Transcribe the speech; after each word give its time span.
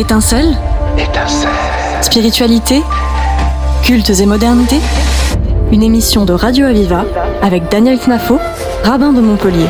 Étincelle 0.00 0.56
Étincelle. 0.96 1.50
Spiritualité 2.00 2.80
Cultes 3.82 4.08
et 4.08 4.24
modernité 4.24 4.76
Une 5.72 5.82
émission 5.82 6.24
de 6.24 6.32
Radio 6.32 6.64
Aviva 6.64 7.04
avec 7.42 7.70
Daniel 7.70 7.98
Knafo, 7.98 8.38
rabbin 8.82 9.12
de 9.12 9.20
Montpellier. 9.20 9.66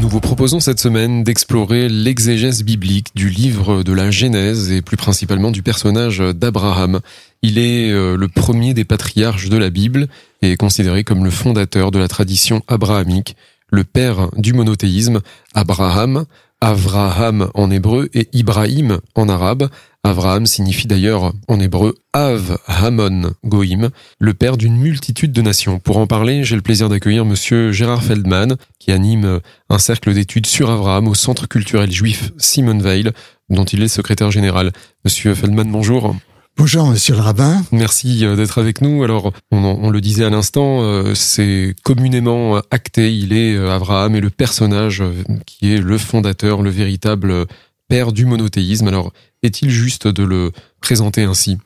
Nous 0.00 0.08
vous 0.08 0.18
proposons 0.18 0.58
cette 0.58 0.80
semaine 0.80 1.22
d'explorer 1.22 1.88
l'exégèse 1.88 2.64
biblique 2.64 3.14
du 3.14 3.28
livre 3.28 3.84
de 3.84 3.92
la 3.92 4.10
Genèse 4.10 4.72
et 4.72 4.82
plus 4.82 4.96
principalement 4.96 5.52
du 5.52 5.62
personnage 5.62 6.18
d'Abraham. 6.18 6.98
Il 7.42 7.58
est 7.58 7.92
euh, 7.92 8.16
le 8.16 8.26
premier 8.26 8.74
des 8.74 8.84
patriarches 8.84 9.48
de 9.48 9.56
la 9.56 9.70
Bible 9.70 10.08
et 10.42 10.50
est 10.50 10.56
considéré 10.56 11.04
comme 11.04 11.22
le 11.22 11.30
fondateur 11.30 11.92
de 11.92 12.00
la 12.00 12.08
tradition 12.08 12.62
abrahamique, 12.66 13.36
le 13.70 13.84
père 13.84 14.30
du 14.36 14.52
monothéisme. 14.52 15.20
Abraham, 15.54 16.24
Avraham 16.62 17.50
en 17.54 17.70
hébreu 17.70 18.10
et 18.12 18.28
Ibrahim 18.32 18.98
en 19.14 19.28
arabe. 19.28 19.70
Avraham 20.04 20.46
signifie 20.46 20.86
d'ailleurs 20.86 21.32
en 21.48 21.58
hébreu 21.58 21.94
Av 22.12 22.58
Hamon 22.66 23.32
Goïm, 23.44 23.90
le 24.18 24.34
père 24.34 24.56
d'une 24.56 24.76
multitude 24.76 25.32
de 25.32 25.42
nations. 25.42 25.78
Pour 25.78 25.96
en 25.96 26.06
parler, 26.06 26.44
j'ai 26.44 26.56
le 26.56 26.62
plaisir 26.62 26.88
d'accueillir 26.88 27.24
monsieur 27.24 27.72
Gérard 27.72 28.02
Feldman, 28.02 28.56
qui 28.78 28.92
anime 28.92 29.40
un 29.68 29.78
cercle 29.78 30.12
d'études 30.12 30.46
sur 30.46 30.70
Abraham 30.70 31.08
au 31.08 31.14
Centre 31.14 31.46
culturel 31.46 31.90
juif 31.90 32.32
Simon 32.36 32.78
Veil, 32.78 33.10
dont 33.48 33.64
il 33.64 33.82
est 33.82 33.88
secrétaire 33.88 34.30
général. 34.30 34.72
Monsieur 35.04 35.34
Feldman, 35.34 35.70
bonjour. 35.70 36.14
Bonjour, 36.60 36.86
monsieur 36.88 37.14
le 37.14 37.22
rabbin. 37.22 37.64
Merci 37.72 38.22
euh, 38.22 38.36
d'être 38.36 38.58
avec 38.58 38.82
nous. 38.82 39.02
Alors, 39.02 39.32
on, 39.50 39.64
on 39.64 39.88
le 39.88 40.02
disait 40.02 40.26
à 40.26 40.28
l'instant, 40.28 40.82
euh, 40.82 41.14
c'est 41.14 41.74
communément 41.84 42.60
acté. 42.70 43.16
Il 43.16 43.32
est 43.32 43.54
euh, 43.54 43.74
Abraham 43.74 44.14
et 44.14 44.20
le 44.20 44.28
personnage 44.28 45.02
qui 45.46 45.72
est 45.72 45.78
le 45.78 45.96
fondateur, 45.96 46.60
le 46.60 46.68
véritable 46.68 47.46
père 47.88 48.12
du 48.12 48.26
monothéisme. 48.26 48.88
Alors, 48.88 49.10
est-il 49.42 49.70
juste 49.70 50.06
de 50.06 50.22
le 50.22 50.52
présenter 50.82 51.22
ainsi? 51.22 51.56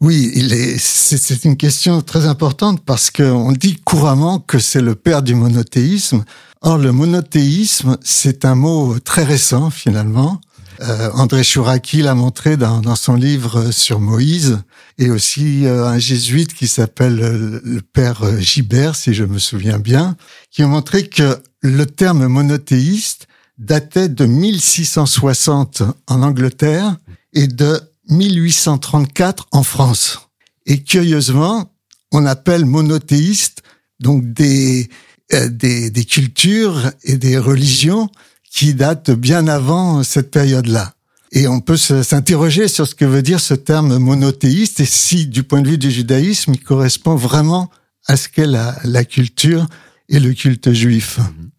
Oui. 0.00 0.32
C'est 0.78 1.44
une 1.44 1.58
question 1.58 2.00
très 2.00 2.24
importante 2.24 2.82
parce 2.82 3.10
qu'on 3.10 3.52
dit 3.52 3.76
couramment 3.84 4.38
que 4.38 4.58
c'est 4.58 4.80
le 4.80 4.94
père 4.94 5.22
du 5.22 5.34
monothéisme. 5.34 6.24
Or, 6.62 6.78
le 6.78 6.92
monothéisme, 6.92 7.98
c'est 8.02 8.46
un 8.46 8.54
mot 8.54 8.98
très 9.00 9.24
récent 9.24 9.68
finalement. 9.68 10.40
Euh, 10.84 11.10
André 11.14 11.42
Chouraki 11.42 12.02
l'a 12.02 12.14
montré 12.14 12.58
dans, 12.58 12.96
son 12.96 13.14
livre 13.14 13.70
sur 13.70 14.00
Moïse, 14.00 14.62
et 14.98 15.10
aussi 15.10 15.64
euh, 15.64 15.86
un 15.86 15.98
jésuite 15.98 16.52
qui 16.52 16.68
s'appelle 16.68 17.20
euh, 17.22 17.60
le 17.64 17.80
père 17.80 18.38
Gibert, 18.40 18.94
si 18.94 19.14
je 19.14 19.24
me 19.24 19.38
souviens 19.38 19.78
bien, 19.78 20.16
qui 20.50 20.62
a 20.62 20.66
montré 20.66 21.08
que 21.08 21.38
le 21.62 21.86
terme 21.86 22.26
monothéiste 22.26 23.28
datait 23.56 24.10
de 24.10 24.26
1660 24.26 25.82
en 26.06 26.22
Angleterre 26.22 26.96
et 27.32 27.46
de 27.46 27.80
1834 28.10 29.46
en 29.52 29.62
France. 29.62 30.28
Et 30.66 30.82
curieusement, 30.82 31.72
on 32.12 32.26
appelle 32.26 32.66
monothéiste 32.66 33.62
donc 34.00 34.24
des, 34.34 34.90
des, 35.30 35.88
des 35.88 36.04
cultures 36.04 36.90
et 37.04 37.16
des 37.16 37.38
religions 37.38 38.10
qui 38.54 38.72
date 38.72 39.10
bien 39.10 39.48
avant 39.48 40.04
cette 40.04 40.30
période-là. 40.30 40.94
Et 41.32 41.48
on 41.48 41.60
peut 41.60 41.76
s'interroger 41.76 42.68
sur 42.68 42.86
ce 42.86 42.94
que 42.94 43.04
veut 43.04 43.20
dire 43.20 43.40
ce 43.40 43.54
terme 43.54 43.98
monothéiste 43.98 44.78
et 44.78 44.84
si, 44.84 45.26
du 45.26 45.42
point 45.42 45.60
de 45.60 45.68
vue 45.70 45.78
du 45.78 45.90
judaïsme, 45.90 46.54
il 46.54 46.62
correspond 46.62 47.16
vraiment 47.16 47.68
à 48.06 48.16
ce 48.16 48.28
qu'est 48.28 48.46
la, 48.46 48.78
la, 48.84 49.04
culture 49.04 49.66
et 50.08 50.20
le 50.20 50.32
culte 50.32 50.72
juif. 50.72 51.18
Mhm. 51.18 51.50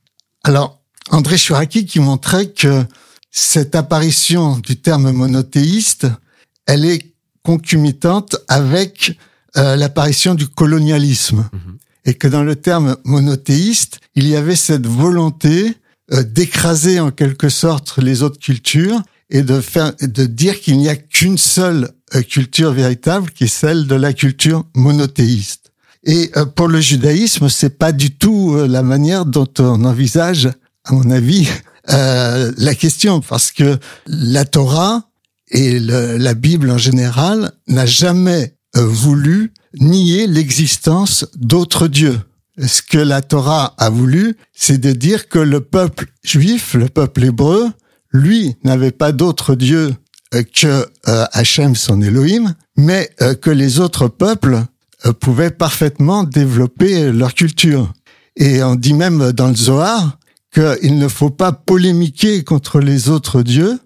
Alors, 0.46 0.80
André 1.10 1.38
Chouraki 1.38 1.86
qui 1.86 2.00
montrait 2.00 2.52
que 2.52 2.86
cette 3.30 3.76
apparition 3.76 4.58
du 4.60 4.78
terme 4.78 5.12
monothéiste, 5.12 6.08
elle 6.66 6.86
est 6.86 7.14
concomitante 7.44 8.38
avec 8.48 9.20
euh, 9.58 9.76
l'apparition 9.76 10.34
du 10.34 10.48
colonialisme. 10.48 11.50
Mhm. 11.52 11.78
Et 12.06 12.14
que 12.14 12.30
dans 12.30 12.44
le 12.44 12.56
terme 12.56 12.96
monothéiste, 13.04 14.00
il 14.16 14.28
y 14.28 14.38
avait 14.38 14.56
cette 14.56 14.88
volonté 14.88 15.76
d'écraser 16.12 17.00
en 17.00 17.12
quelque 17.12 17.50
sorte 17.50 17.98
les 17.98 18.24
autres 18.24 18.40
cultures 18.40 19.02
et 19.30 19.42
de 19.42 19.60
faire, 19.60 19.94
de 20.02 20.26
dire 20.26 20.60
qu'il 20.60 20.78
n'y 20.78 20.90
a 20.90 20.96
qu'une 20.96 21.38
seule 21.38 21.90
euh, 22.16 22.22
culture 22.22 22.72
véritable, 22.72 23.32
qui 23.32 23.46
est 23.46 23.48
celle 23.48 23.88
de 23.88 23.96
la 23.96 24.14
culture 24.14 24.66
monothéiste. 24.76 25.72
Et 26.04 26.32
euh, 26.38 26.46
pour 26.46 26.68
le 26.68 26.80
judaïsme, 26.80 27.50
c'est 27.50 27.78
pas 27.78 27.92
du 27.92 28.12
tout 28.12 28.56
la 28.68 28.84
manière 28.84 29.26
dont 29.26 29.50
on 29.58 29.84
envisage, 29.84 30.50
à 30.84 30.94
mon 30.94 31.10
avis, 31.10 31.48
la 31.88 32.76
question, 32.76 33.22
parce 33.22 33.52
que 33.52 33.78
la 34.06 34.46
Torah 34.46 35.10
et 35.50 35.80
la 35.80 36.34
Bible 36.34 36.72
en 36.72 36.78
général 36.78 37.52
n'a 37.68 37.86
jamais 37.86 38.56
voulu 38.74 39.54
nier 39.80 40.28
l'existence 40.28 41.26
d'autres 41.36 41.88
dieux 41.88 42.20
ce 42.58 42.82
que 42.82 42.98
la 42.98 43.22
Torah 43.22 43.74
a 43.78 43.90
voulu, 43.90 44.38
c'est 44.54 44.78
de 44.78 44.92
dire 44.92 45.28
que 45.28 45.40
le 45.40 45.62
peuple 45.62 46.08
juif, 46.24 46.74
le 46.74 46.88
peuple 46.88 47.26
hébreu, 47.26 47.70
lui 48.12 48.56
n'avait 48.64 48.92
pas 48.92 49.12
d'autre 49.12 49.56
Dieu 49.56 49.94
euh, 50.34 50.44
que 50.44 50.88
euh, 51.08 51.26
Hachem, 51.34 51.76
son 51.76 52.02
Elohim, 52.02 52.56
mais 52.78 53.10
euh, 53.22 53.36
que 53.36 53.50
les 53.50 53.80
autres 53.80 54.08
peuples 54.08 54.60
pouvaient 55.20 55.52
parfaitement 55.52 56.24
développer 56.24 57.12
leur 57.12 57.36
culture. 57.36 57.94
Et 58.36 58.64
on 58.64 58.76
dit 58.76 58.96
même 58.96 59.34
dans 59.34 59.50
le 59.50 59.56
Zohar 59.56 60.18
qu'il 60.52 60.98
ne 60.98 61.08
faut 61.08 61.30
pas 61.30 61.52
polémiquer 61.52 62.44
contre 62.44 62.80
les 62.80 63.10
autres 63.10 63.44
dieux 63.44 63.78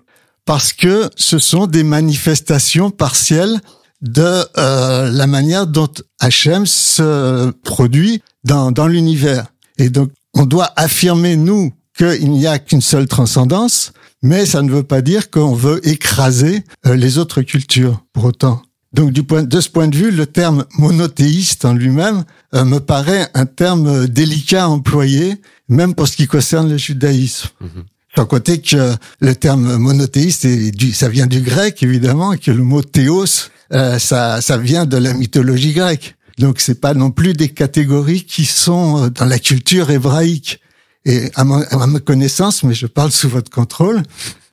parce 0.45 0.71
que 0.71 1.09
ce 1.17 1.37
sont 1.37 1.67
des 1.67 1.83
manifestations 1.83 2.89
partielles 2.89 3.59
de 4.01 4.45
la 4.55 5.27
manière 5.27 5.67
dont 5.67 5.91
Hachem 6.21 6.65
se 6.65 7.51
produit 7.63 8.21
dans, 8.43 8.71
dans 8.71 8.87
l'univers. 8.87 9.47
Et 9.77 9.89
donc, 9.89 10.11
on 10.33 10.45
doit 10.45 10.71
affirmer, 10.75 11.35
nous, 11.35 11.71
qu'il 11.97 12.31
n'y 12.31 12.47
a 12.47 12.59
qu'une 12.59 12.81
seule 12.81 13.07
transcendance, 13.07 13.93
mais 14.21 14.45
ça 14.45 14.61
ne 14.61 14.71
veut 14.71 14.83
pas 14.83 15.01
dire 15.01 15.29
qu'on 15.29 15.53
veut 15.53 15.85
écraser 15.87 16.63
euh, 16.85 16.95
les 16.95 17.17
autres 17.17 17.41
cultures, 17.41 18.03
pour 18.13 18.25
autant. 18.25 18.61
Donc, 18.93 19.11
du 19.11 19.23
point, 19.23 19.43
de 19.43 19.61
ce 19.61 19.69
point 19.69 19.87
de 19.87 19.95
vue, 19.95 20.11
le 20.11 20.25
terme 20.25 20.65
monothéiste 20.77 21.65
en 21.65 21.73
lui-même 21.73 22.23
euh, 22.55 22.65
me 22.65 22.79
paraît 22.79 23.27
un 23.33 23.45
terme 23.45 24.07
délicat 24.07 24.65
à 24.65 24.67
employer, 24.67 25.41
même 25.67 25.93
pour 25.93 26.07
ce 26.07 26.17
qui 26.17 26.27
concerne 26.27 26.69
le 26.69 26.77
judaïsme. 26.77 27.49
Mm 27.61 27.67
Sans 28.15 28.25
côté 28.25 28.59
que 28.59 28.95
le 29.19 29.35
terme 29.35 29.77
monothéiste, 29.77 30.45
est 30.45 30.71
du, 30.71 30.91
ça 30.93 31.09
vient 31.09 31.27
du 31.27 31.41
grec, 31.41 31.83
évidemment, 31.83 32.33
et 32.33 32.39
que 32.39 32.51
le 32.51 32.63
mot 32.63 32.81
théos, 32.81 33.49
euh, 33.71 33.99
ça, 33.99 34.41
ça 34.41 34.57
vient 34.57 34.85
de 34.85 34.97
la 34.97 35.13
mythologie 35.13 35.73
grecque. 35.73 36.15
Donc 36.39 36.61
c'est 36.61 36.79
pas 36.79 36.93
non 36.93 37.11
plus 37.11 37.33
des 37.33 37.49
catégories 37.49 38.23
qui 38.23 38.45
sont 38.45 39.03
euh, 39.03 39.09
dans 39.09 39.25
la 39.25 39.39
culture 39.39 39.91
hébraïque. 39.91 40.59
Et 41.05 41.31
à 41.35 41.43
ma, 41.43 41.99
connaissance, 41.99 42.63
mais 42.63 42.73
je 42.73 42.87
parle 42.87 43.11
sous 43.11 43.29
votre 43.29 43.49
contrôle, 43.49 44.03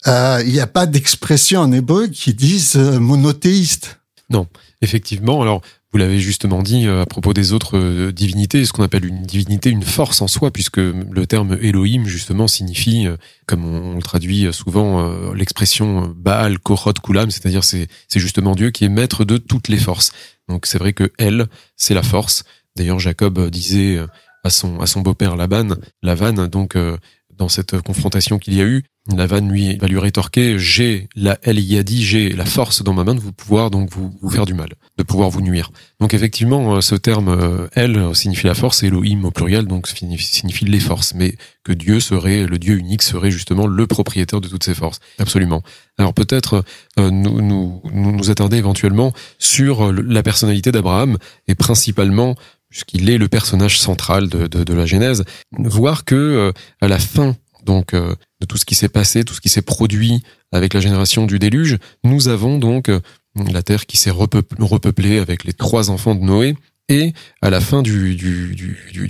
euh, 0.07 0.43
il 0.45 0.53
n'y 0.53 0.61
a 0.61 0.67
pas 0.67 0.87
d'expression 0.87 1.61
en 1.61 1.73
hébreu 1.73 2.09
qui 2.09 2.35
dise 2.35 2.77
euh, 2.77 2.99
monothéiste. 3.01 4.01
Non, 4.31 4.47
effectivement. 4.81 5.43
Alors, 5.43 5.63
vous 5.97 6.01
l'avez 6.01 6.19
justement 6.19 6.63
dit 6.63 6.87
à 6.89 7.07
propos 7.07 7.33
des 7.33 7.55
autres 7.55 8.11
divinités, 8.11 8.67
ce 8.67 8.73
qu'on 8.75 8.83
appelle 8.83 9.07
une 9.07 9.23
divinité, 9.23 9.71
une 9.71 9.83
force 9.83 10.21
en 10.21 10.29
soi, 10.29 10.51
puisque 10.51 10.77
le 10.77 11.27
terme 11.27 11.57
Elohim, 11.63 12.05
justement, 12.05 12.49
signifie, 12.49 13.07
comme 13.47 13.65
on, 13.65 13.97
le 13.97 14.03
traduit 14.03 14.47
souvent, 14.53 15.33
l'expression 15.33 16.15
Baal, 16.15 16.59
Korot, 16.59 16.93
Kulam, 17.03 17.31
c'est-à-dire 17.31 17.65
c'est 17.65 17.89
justement 18.15 18.55
Dieu 18.55 18.73
qui 18.73 18.85
est 18.85 18.91
maître 18.91 19.25
de 19.25 19.39
toutes 19.39 19.69
les 19.69 19.79
forces. 19.79 20.13
Donc 20.51 20.67
c'est 20.67 20.77
vrai 20.77 20.93
que 20.93 21.11
elle, 21.17 21.47
c'est 21.77 21.95
la 21.95 22.03
force. 22.03 22.45
D'ailleurs, 22.77 22.99
Jacob 22.99 23.49
disait 23.49 23.99
à 24.45 24.51
son 24.51 24.81
à 24.81 24.87
son 24.87 25.01
beau-père 25.01 25.35
Laban, 25.35 25.77
Lavan, 26.03 26.47
donc 26.47 26.77
euh, 26.77 26.99
dans 27.35 27.49
cette 27.49 27.81
confrontation 27.81 28.39
qu'il 28.39 28.53
y 28.53 28.61
a 28.61 28.65
eu, 28.65 28.85
Lavan 29.15 29.49
lui 29.49 29.77
va 29.77 29.87
lui 29.87 29.99
rétorquer 29.99 30.59
j'ai 30.59 31.09
la 31.15 31.39
a 31.45 31.53
dit 31.83 32.05
j'ai 32.05 32.31
la 32.31 32.45
force 32.45 32.83
dans 32.83 32.93
ma 32.93 33.05
main 33.05 33.15
de 33.15 33.21
vous 33.21 33.33
pouvoir 33.33 33.71
donc 33.71 33.91
vous, 33.91 34.13
vous 34.21 34.31
faire 34.31 34.47
du 34.47 34.55
mal, 34.55 34.71
de 34.99 35.03
pouvoir 35.03 35.31
vous 35.31 35.41
nuire. 35.41 35.71
Donc 36.01 36.15
effectivement, 36.15 36.77
euh, 36.77 36.81
ce 36.81 36.95
terme 36.95 37.29
euh, 37.29 37.69
elle 37.73 38.15
signifie 38.15 38.47
la 38.47 38.55
force 38.55 38.83
et 38.83 38.87
Elohim 38.87 39.25
au 39.25 39.31
pluriel 39.31 39.67
donc 39.67 39.87
signifie 39.87 40.65
les 40.65 40.81
forces, 40.81 41.15
mais 41.15 41.37
que 41.65 41.73
Dieu 41.73 42.01
serait 42.01 42.47
le 42.47 42.59
Dieu 42.59 42.77
unique 42.77 43.03
serait 43.03 43.31
justement 43.31 43.67
le 43.67 43.87
propriétaire 43.87 44.41
de 44.41 44.49
toutes 44.49 44.65
ces 44.65 44.75
forces. 44.75 44.99
Absolument. 45.19 45.63
Alors 45.99 46.15
peut-être 46.15 46.65
euh, 46.99 47.11
nous, 47.11 47.41
nous, 47.41 47.83
nous 47.93 48.31
attarder 48.31 48.57
éventuellement 48.57 49.13
sur 49.39 49.93
la 49.93 50.23
personnalité 50.23 50.73
d'Abraham 50.73 51.19
et 51.47 51.55
principalement 51.55 52.35
puisqu'il 52.69 53.09
est 53.09 53.19
le 53.19 53.29
personnage 53.29 53.79
central 53.79 54.29
de, 54.29 54.49
de, 54.49 54.65
de, 54.65 54.75
la 54.75 54.87
Genèse, 54.87 55.25
voir 55.53 56.05
que 56.05 56.53
à 56.81 56.89
la 56.89 56.99
fin 56.99 57.37
donc 57.67 57.93
euh, 57.93 58.15
de 58.41 58.47
tout 58.47 58.57
ce 58.57 58.65
qui 58.65 58.75
s'est 58.75 58.89
passé, 58.89 59.25
tout 59.25 59.35
ce 59.35 59.41
qui 59.41 59.49
s'est 59.49 59.63
produit 59.63 60.23
avec 60.53 60.75
la 60.75 60.81
génération 60.81 61.27
du 61.27 61.39
déluge, 61.39 61.79
nous 62.05 62.29
avons 62.29 62.59
donc 62.59 62.89
euh, 62.89 63.01
la 63.53 63.63
terre 63.63 63.87
qui 63.87 63.97
s'est 63.97 64.11
repeuplée 64.11 65.19
avec 65.19 65.45
les 65.45 65.53
trois 65.53 65.91
enfants 65.91 66.15
de 66.15 66.23
Noé, 66.23 66.57
Et 66.89 67.13
à 67.43 67.51
la 67.51 67.61
fin 67.61 67.83
du, 67.83 68.17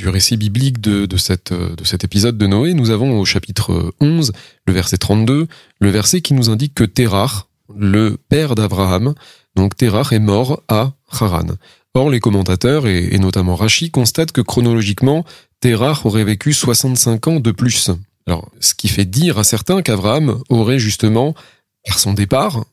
récit 0.06 0.36
biblique 0.36 0.80
de, 0.80 1.06
de, 1.06 1.16
cet 1.16 2.04
épisode 2.04 2.38
de 2.38 2.46
Noé, 2.46 2.74
nous 2.74 2.90
avons 2.90 3.18
au 3.18 3.24
chapitre 3.24 3.92
11, 4.00 4.32
le 4.66 4.72
verset 4.72 4.98
32, 4.98 5.46
le 5.80 5.90
verset 5.90 6.20
qui 6.20 6.34
nous 6.34 6.50
indique 6.50 6.74
que 6.74 6.84
Terach, 6.84 7.48
le 7.74 8.16
père 8.28 8.54
d'Abraham, 8.54 9.14
donc 9.56 9.76
Terach 9.76 10.12
est 10.12 10.20
mort 10.20 10.62
à 10.68 10.92
Haran. 11.10 11.46
Or, 11.94 12.10
les 12.10 12.20
commentateurs, 12.20 12.86
et, 12.86 13.14
et 13.14 13.18
notamment 13.18 13.56
Rachi, 13.56 13.90
constatent 13.90 14.32
que 14.32 14.42
chronologiquement, 14.42 15.24
Terach 15.60 16.04
aurait 16.04 16.24
vécu 16.24 16.52
65 16.52 17.28
ans 17.28 17.40
de 17.40 17.50
plus. 17.50 17.90
Alors, 18.26 18.50
ce 18.60 18.74
qui 18.74 18.88
fait 18.88 19.04
dire 19.04 19.38
à 19.38 19.44
certains 19.44 19.82
qu'Abraham 19.82 20.42
aurait 20.48 20.78
justement, 20.78 21.34
par 21.86 21.98
son 21.98 22.12
départ, 22.12 22.64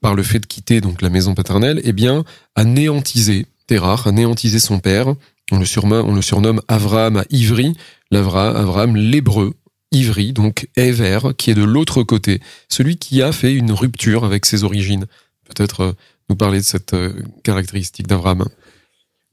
par 0.00 0.14
le 0.14 0.22
fait 0.22 0.40
de 0.40 0.46
quitter 0.46 0.80
donc 0.80 1.02
la 1.02 1.10
maison 1.10 1.34
paternelle, 1.34 1.80
eh 1.84 1.92
bien, 1.92 2.24
anéantisé 2.54 3.46
Terach, 3.66 4.06
anéantisé 4.06 4.58
son 4.58 4.80
père. 4.80 5.14
On 5.50 5.58
le 5.58 5.64
surnomme, 5.64 6.60
Avraham 6.68 7.18
à 7.18 7.24
Ivry, 7.30 7.76
Avraham 8.10 8.96
l'hébreu, 8.96 9.54
Ivry, 9.92 10.32
donc 10.32 10.68
Ever, 10.76 11.20
qui 11.36 11.50
est 11.50 11.54
de 11.54 11.64
l'autre 11.64 12.02
côté, 12.02 12.40
celui 12.68 12.96
qui 12.96 13.22
a 13.22 13.32
fait 13.32 13.54
une 13.54 13.72
rupture 13.72 14.24
avec 14.24 14.46
ses 14.46 14.64
origines. 14.64 15.06
Peut-être 15.44 15.80
euh, 15.80 15.92
nous 16.30 16.36
parler 16.36 16.58
de 16.58 16.64
cette 16.64 16.94
euh, 16.94 17.12
caractéristique 17.42 18.06
d'Avraham. 18.06 18.46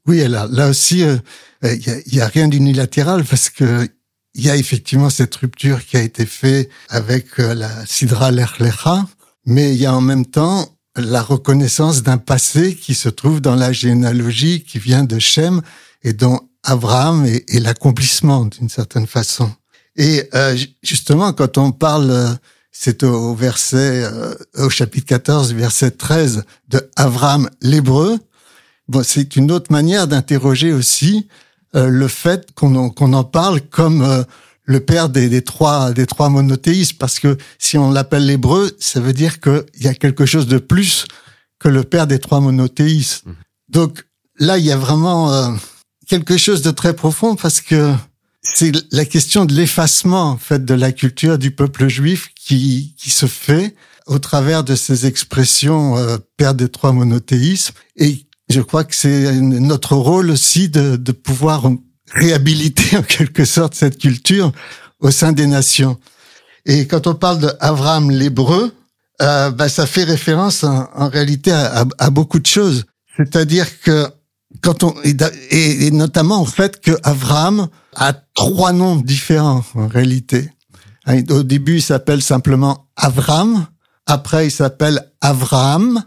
Oui, 0.06 0.26
là, 0.28 0.46
là 0.50 0.68
aussi, 0.68 1.02
euh, 1.02 1.16
il 1.62 2.02
n'y 2.12 2.20
a, 2.20 2.24
a, 2.24 2.28
rien 2.28 2.48
d'unilatéral 2.48 3.24
parce 3.24 3.48
que 3.48 3.88
il 4.34 4.44
y 4.44 4.50
a 4.50 4.56
effectivement 4.56 5.10
cette 5.10 5.34
rupture 5.36 5.84
qui 5.84 5.96
a 5.96 6.02
été 6.02 6.26
faite 6.26 6.70
avec 6.88 7.38
la 7.38 7.84
Sidra 7.86 8.30
Lerlecha, 8.30 9.06
mais 9.46 9.74
il 9.74 9.80
y 9.80 9.86
a 9.86 9.94
en 9.94 10.00
même 10.00 10.26
temps 10.26 10.68
la 10.96 11.22
reconnaissance 11.22 12.02
d'un 12.02 12.18
passé 12.18 12.74
qui 12.74 12.94
se 12.94 13.08
trouve 13.08 13.40
dans 13.40 13.54
la 13.54 13.72
généalogie 13.72 14.62
qui 14.62 14.78
vient 14.78 15.04
de 15.04 15.18
Shem 15.18 15.62
et 16.02 16.12
dont 16.12 16.40
Abraham 16.62 17.24
est, 17.24 17.60
l'accomplissement 17.60 18.44
d'une 18.44 18.68
certaine 18.68 19.06
façon. 19.06 19.50
Et 19.96 20.28
euh, 20.34 20.56
justement, 20.82 21.32
quand 21.32 21.58
on 21.58 21.72
parle, 21.72 22.36
c'est 22.70 23.02
au 23.02 23.34
verset, 23.34 24.04
euh, 24.04 24.34
au 24.56 24.70
chapitre 24.70 25.06
14, 25.06 25.52
verset 25.54 25.92
13 25.92 26.44
de 26.68 26.90
Abraham 26.96 27.48
l'hébreu, 27.60 28.18
bon, 28.88 29.02
c'est 29.02 29.36
une 29.36 29.50
autre 29.50 29.72
manière 29.72 30.06
d'interroger 30.06 30.72
aussi 30.72 31.28
euh, 31.28 31.40
le 31.74 32.08
fait 32.08 32.52
qu'on 32.54 32.74
en, 32.74 32.94
en 32.98 33.24
parle 33.24 33.60
comme 33.60 34.02
euh, 34.02 34.22
le 34.64 34.80
père 34.80 35.08
des, 35.08 35.28
des, 35.28 35.42
trois 35.42 35.92
des 35.92 36.06
trois 36.06 36.28
monothéistes, 36.28 36.98
parce 36.98 37.18
que 37.18 37.36
si 37.58 37.78
on 37.78 37.90
l'appelle 37.90 38.26
l'hébreu, 38.26 38.76
ça 38.78 39.00
veut 39.00 39.12
dire 39.12 39.40
qu'il 39.40 39.64
y 39.80 39.88
a 39.88 39.94
quelque 39.94 40.26
chose 40.26 40.46
de 40.46 40.58
plus 40.58 41.06
que 41.58 41.68
le 41.68 41.84
père 41.84 42.06
des 42.06 42.18
trois 42.18 42.40
monothéistes. 42.40 43.26
Mmh. 43.26 43.32
Donc 43.68 44.06
là, 44.38 44.58
il 44.58 44.64
y 44.64 44.72
a 44.72 44.76
vraiment 44.76 45.32
euh, 45.32 45.50
quelque 46.06 46.36
chose 46.36 46.62
de 46.62 46.70
très 46.70 46.94
profond 46.94 47.36
parce 47.36 47.60
que 47.60 47.94
c'est 48.42 48.72
la 48.90 49.04
question 49.04 49.44
de 49.44 49.54
l'effacement 49.54 50.30
en 50.30 50.38
fait 50.38 50.64
de 50.64 50.74
la 50.74 50.92
culture 50.92 51.38
du 51.38 51.50
peuple 51.50 51.88
juif 51.88 52.30
qui 52.34 52.94
qui 52.98 53.10
se 53.10 53.26
fait 53.26 53.74
au 54.06 54.18
travers 54.18 54.64
de 54.64 54.74
ces 54.74 55.06
expressions 55.06 55.96
euh, 55.96 56.16
père 56.36 56.54
des 56.54 56.68
trois 56.68 56.92
monothéismes 56.92 57.74
et 57.96 58.24
je 58.50 58.60
crois 58.60 58.84
que 58.84 58.94
c'est 58.94 59.32
notre 59.40 59.94
rôle 59.94 60.30
aussi 60.30 60.68
de, 60.68 60.96
de 60.96 61.12
pouvoir 61.12 61.70
réhabiliter 62.12 62.96
en 62.98 63.02
quelque 63.02 63.44
sorte 63.44 63.74
cette 63.74 63.98
culture 63.98 64.52
au 64.98 65.10
sein 65.10 65.32
des 65.32 65.46
nations. 65.46 65.98
Et 66.66 66.86
quand 66.86 67.06
on 67.06 67.14
parle 67.14 67.40
d'Abraham 67.40 68.10
l'hébreu, 68.10 68.72
euh, 69.22 69.50
bah, 69.50 69.68
ça 69.68 69.86
fait 69.86 70.04
référence 70.04 70.64
en, 70.64 70.88
en 70.94 71.08
réalité 71.08 71.52
à, 71.52 72.10
beaucoup 72.10 72.38
de 72.38 72.46
choses. 72.46 72.84
C'est-à-dire 73.16 73.80
que 73.80 74.06
quand 74.62 74.82
on 74.82 74.94
et, 75.50 75.90
notamment 75.90 76.42
au 76.42 76.46
fait 76.46 76.80
que 76.80 76.92
Abraham 77.02 77.68
a 77.94 78.12
trois 78.34 78.72
noms 78.72 78.96
différents 78.96 79.64
en 79.74 79.86
réalité. 79.86 80.50
Hein, 81.06 81.22
au 81.30 81.42
début, 81.42 81.76
il 81.76 81.82
s'appelle 81.82 82.22
simplement 82.22 82.88
Avram. 82.96 83.66
Après, 84.06 84.48
il 84.48 84.50
s'appelle 84.50 85.12
Avraham. 85.20 86.02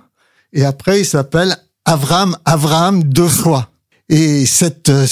Et 0.52 0.66
après, 0.66 1.02
il 1.02 1.06
s'appelle 1.06 1.56
Avram, 1.86 2.38
Avraham 2.46 3.04
deux 3.04 3.28
fois. 3.28 3.70
Et 4.10 4.46
cette 4.46 4.90
euh, 4.90 5.08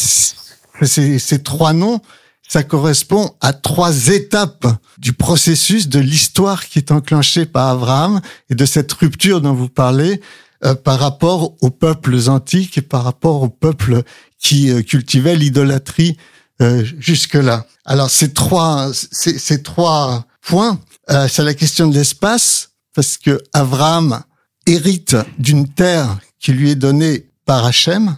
ces, 0.86 1.44
trois 1.44 1.74
noms, 1.74 2.02
ça 2.48 2.64
correspond 2.64 3.36
à 3.40 3.54
trois 3.54 4.08
étapes 4.08 4.68
du 4.98 5.14
processus 5.14 5.88
de 5.88 6.00
l'histoire 6.00 6.66
qui 6.66 6.80
est 6.80 6.92
enclenchée 6.92 7.46
par 7.46 7.68
Abraham 7.70 8.22
et 8.50 8.56
de 8.56 8.66
cette 8.66 8.92
rupture 8.94 9.42
dont 9.42 9.54
vous 9.54 9.70
parlez 9.70 10.22
euh, 10.66 10.76
par 10.76 11.00
rapport 11.00 11.56
aux 11.62 11.70
peuples 11.70 12.30
antiques 12.30 12.78
et 12.78 12.82
par 12.82 13.04
rapport 13.04 13.42
aux 13.42 13.50
peuples 13.50 14.04
qui 14.38 14.70
euh, 14.70 14.82
cultivaient 14.82 15.36
l'idolâtrie 15.36 16.18
euh, 16.62 16.84
jusque-là. 17.00 17.66
Alors 17.86 18.10
ces 18.10 18.34
trois, 18.34 18.92
ces 18.94 19.64
trois 19.64 20.26
points, 20.42 20.80
euh, 21.10 21.28
c'est 21.28 21.44
la 21.44 21.54
question 21.54 21.88
de 21.88 21.96
l'espace 21.96 22.72
parce 22.94 23.18
que 23.18 23.42
Abraham 23.54 24.22
hérite 24.68 25.16
d'une 25.40 25.68
terre 25.68 26.20
qui 26.42 26.52
lui 26.52 26.72
est 26.72 26.76
donnée 26.76 27.28
par 27.46 27.66
Hachem, 27.66 28.18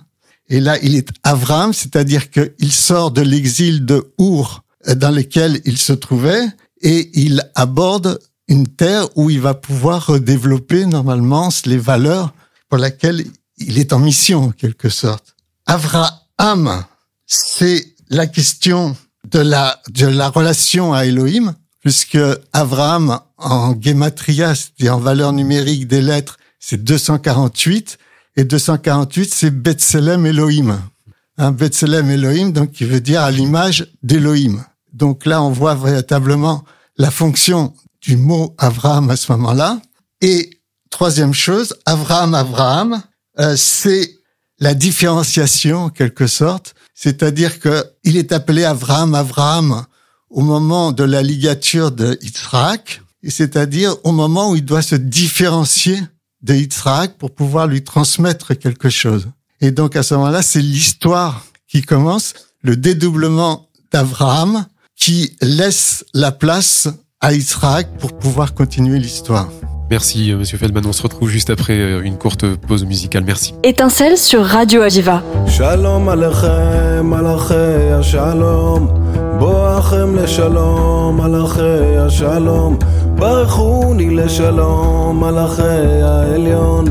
et 0.49 0.59
là, 0.59 0.77
il 0.81 0.95
est 0.95 1.09
Avram, 1.23 1.73
c'est-à-dire 1.73 2.29
qu'il 2.29 2.71
sort 2.71 3.11
de 3.11 3.21
l'exil 3.21 3.85
de 3.85 4.13
Our 4.17 4.63
dans 4.95 5.11
lequel 5.11 5.61
il 5.65 5.77
se 5.77 5.93
trouvait 5.93 6.45
et 6.81 7.09
il 7.19 7.41
aborde 7.55 8.19
une 8.47 8.67
terre 8.67 9.07
où 9.15 9.29
il 9.29 9.39
va 9.39 9.53
pouvoir 9.53 10.19
développer 10.19 10.85
normalement 10.85 11.49
les 11.65 11.77
valeurs 11.77 12.33
pour 12.69 12.77
lesquelles 12.77 13.25
il 13.57 13.79
est 13.79 13.93
en 13.93 13.99
mission 13.99 14.45
en 14.45 14.51
quelque 14.51 14.89
sorte. 14.89 15.35
Avraham, 15.65 16.83
c'est 17.25 17.95
la 18.09 18.27
question 18.27 18.97
de 19.31 19.39
la 19.39 19.81
de 19.89 20.05
la 20.05 20.29
relation 20.29 20.93
à 20.93 21.05
Elohim, 21.05 21.55
puisque 21.79 22.19
Avraham 22.51 23.19
en 23.37 23.79
gematria, 23.79 24.53
c'est-à-dire 24.55 24.97
en 24.97 24.99
valeur 24.99 25.31
numérique 25.31 25.87
des 25.87 26.01
lettres, 26.01 26.37
c'est 26.59 26.83
248 26.83 27.97
et 28.35 28.43
248, 28.43 29.33
c'est 29.33 29.51
Bethselem 29.51 30.25
Elohim. 30.25 30.81
Un 31.37 31.51
Bethselem 31.51 32.09
Elohim, 32.09 32.51
donc 32.51 32.71
qui 32.71 32.85
veut 32.85 33.01
dire 33.01 33.21
à 33.21 33.31
l'image 33.31 33.87
d'Elohim. 34.01 34.63
Donc 34.91 35.25
là, 35.25 35.41
on 35.41 35.51
voit 35.51 35.75
véritablement 35.75 36.63
la 36.97 37.11
fonction 37.11 37.73
du 38.01 38.17
mot 38.17 38.53
Abraham 38.57 39.09
à 39.09 39.15
ce 39.15 39.31
moment-là. 39.33 39.81
Et 40.21 40.49
troisième 40.89 41.33
chose, 41.33 41.75
Abraham, 41.85 42.33
Abraham, 42.35 43.01
euh, 43.39 43.55
c'est 43.57 44.19
la 44.59 44.73
différenciation 44.73 45.85
en 45.85 45.89
quelque 45.89 46.27
sorte, 46.27 46.75
c'est-à-dire 46.93 47.59
que 47.59 47.85
il 48.03 48.17
est 48.17 48.31
appelé 48.31 48.63
Abraham, 48.63 49.15
Abraham 49.15 49.85
au 50.29 50.41
moment 50.41 50.91
de 50.91 51.03
la 51.03 51.21
ligature 51.21 51.91
de 51.91 52.17
Yitzhak, 52.21 53.01
et 53.23 53.29
c'est-à-dire 53.29 53.95
au 54.03 54.11
moment 54.11 54.51
où 54.51 54.55
il 54.55 54.65
doit 54.65 54.81
se 54.81 54.95
différencier 54.95 56.01
de 56.43 56.53
Yitzhak 56.53 57.17
pour 57.17 57.31
pouvoir 57.31 57.67
lui 57.67 57.83
transmettre 57.83 58.57
quelque 58.57 58.89
chose. 58.89 59.29
Et 59.61 59.71
donc 59.71 59.95
à 59.95 60.03
ce 60.03 60.13
moment-là, 60.15 60.41
c'est 60.41 60.61
l'histoire 60.61 61.45
qui 61.67 61.81
commence, 61.81 62.33
le 62.61 62.75
dédoublement 62.75 63.67
d'Abraham 63.91 64.65
qui 64.95 65.35
laisse 65.41 66.05
la 66.13 66.31
place 66.31 66.87
à 67.21 67.33
Yitzhak 67.33 67.97
pour 67.97 68.17
pouvoir 68.17 68.53
continuer 68.53 68.99
l'histoire. 68.99 69.49
Merci 69.89 70.31
euh, 70.31 70.37
Monsieur 70.37 70.57
Feldman, 70.57 70.85
on 70.85 70.93
se 70.93 71.03
retrouve 71.03 71.29
juste 71.29 71.49
après 71.49 71.77
euh, 71.77 72.01
une 72.01 72.17
courte 72.17 72.55
pause 72.55 72.85
musicale, 72.85 73.23
merci. 73.25 73.53
Étincelle 73.63 74.17
sur 74.17 74.43
Radio 74.43 74.81
Aviva. 74.81 75.21
Shalom 75.47 76.09
shalom. 78.01 78.87
Boachem 79.39 80.27
shalom, 80.27 82.09
shalom. 82.09 82.79
ברכוני 83.15 84.09
לשלום, 84.15 85.19
מלאכי 85.23 86.01
העליון. 86.03 86.85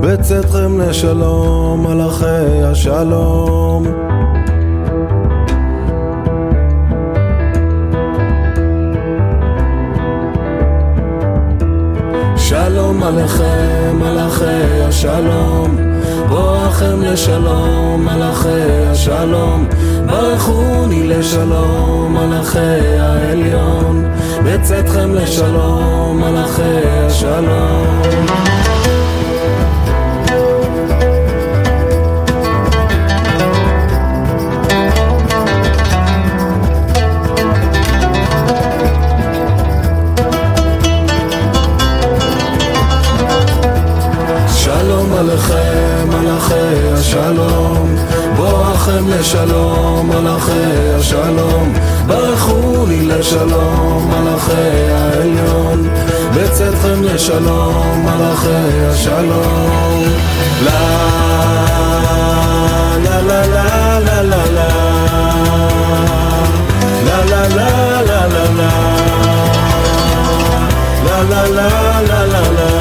בצאתכם 0.00 0.80
לשלום, 0.80 1.86
מלאכי 1.86 2.62
השלום. 2.64 3.86
שלום 12.36 13.02
עליכם, 13.02 13.98
מלאכי 14.00 14.82
השלום. 14.88 15.76
בואכם 16.28 17.02
לשלום, 17.02 18.04
מלאכי 18.04 18.86
השלום. 18.90 19.68
ברכוני 20.06 21.08
לשלום, 21.08 22.16
מלאכי 22.16 22.98
העליון. 22.98 24.04
בצאתכם 24.44 25.14
לשלום, 25.14 26.20
מלאכי 26.20 26.86
השלום. 27.06 28.59
לשלום, 49.20 50.08
מלאכי 50.08 50.92
השלום. 50.98 51.72
ברכו 52.06 52.86
לי 52.88 53.06
לשלום, 53.06 54.10
מלאכי 54.10 54.92
העליון. 54.92 55.88
בצאתכם 56.34 57.02
לשלום, 57.02 58.06
מלאכי 58.06 58.86
השלום. 58.86 60.04
לה, 60.64 60.80
לה, 63.04 63.20
לה, 63.20 63.46
לה, 63.46 63.98
לה, 64.00 64.22
לה, 64.22 64.44
לה. 64.52 64.68
לה, 67.06 67.24
לה, 67.24 67.48
לה, 67.48 68.02
לה, 68.02 68.26
לה, 68.26 68.44
לה. 68.56 68.70
לה, 71.04 71.22
לה, 71.22 71.48
לה, 71.48 72.26
לה, 72.26 72.40
לה. 72.50 72.79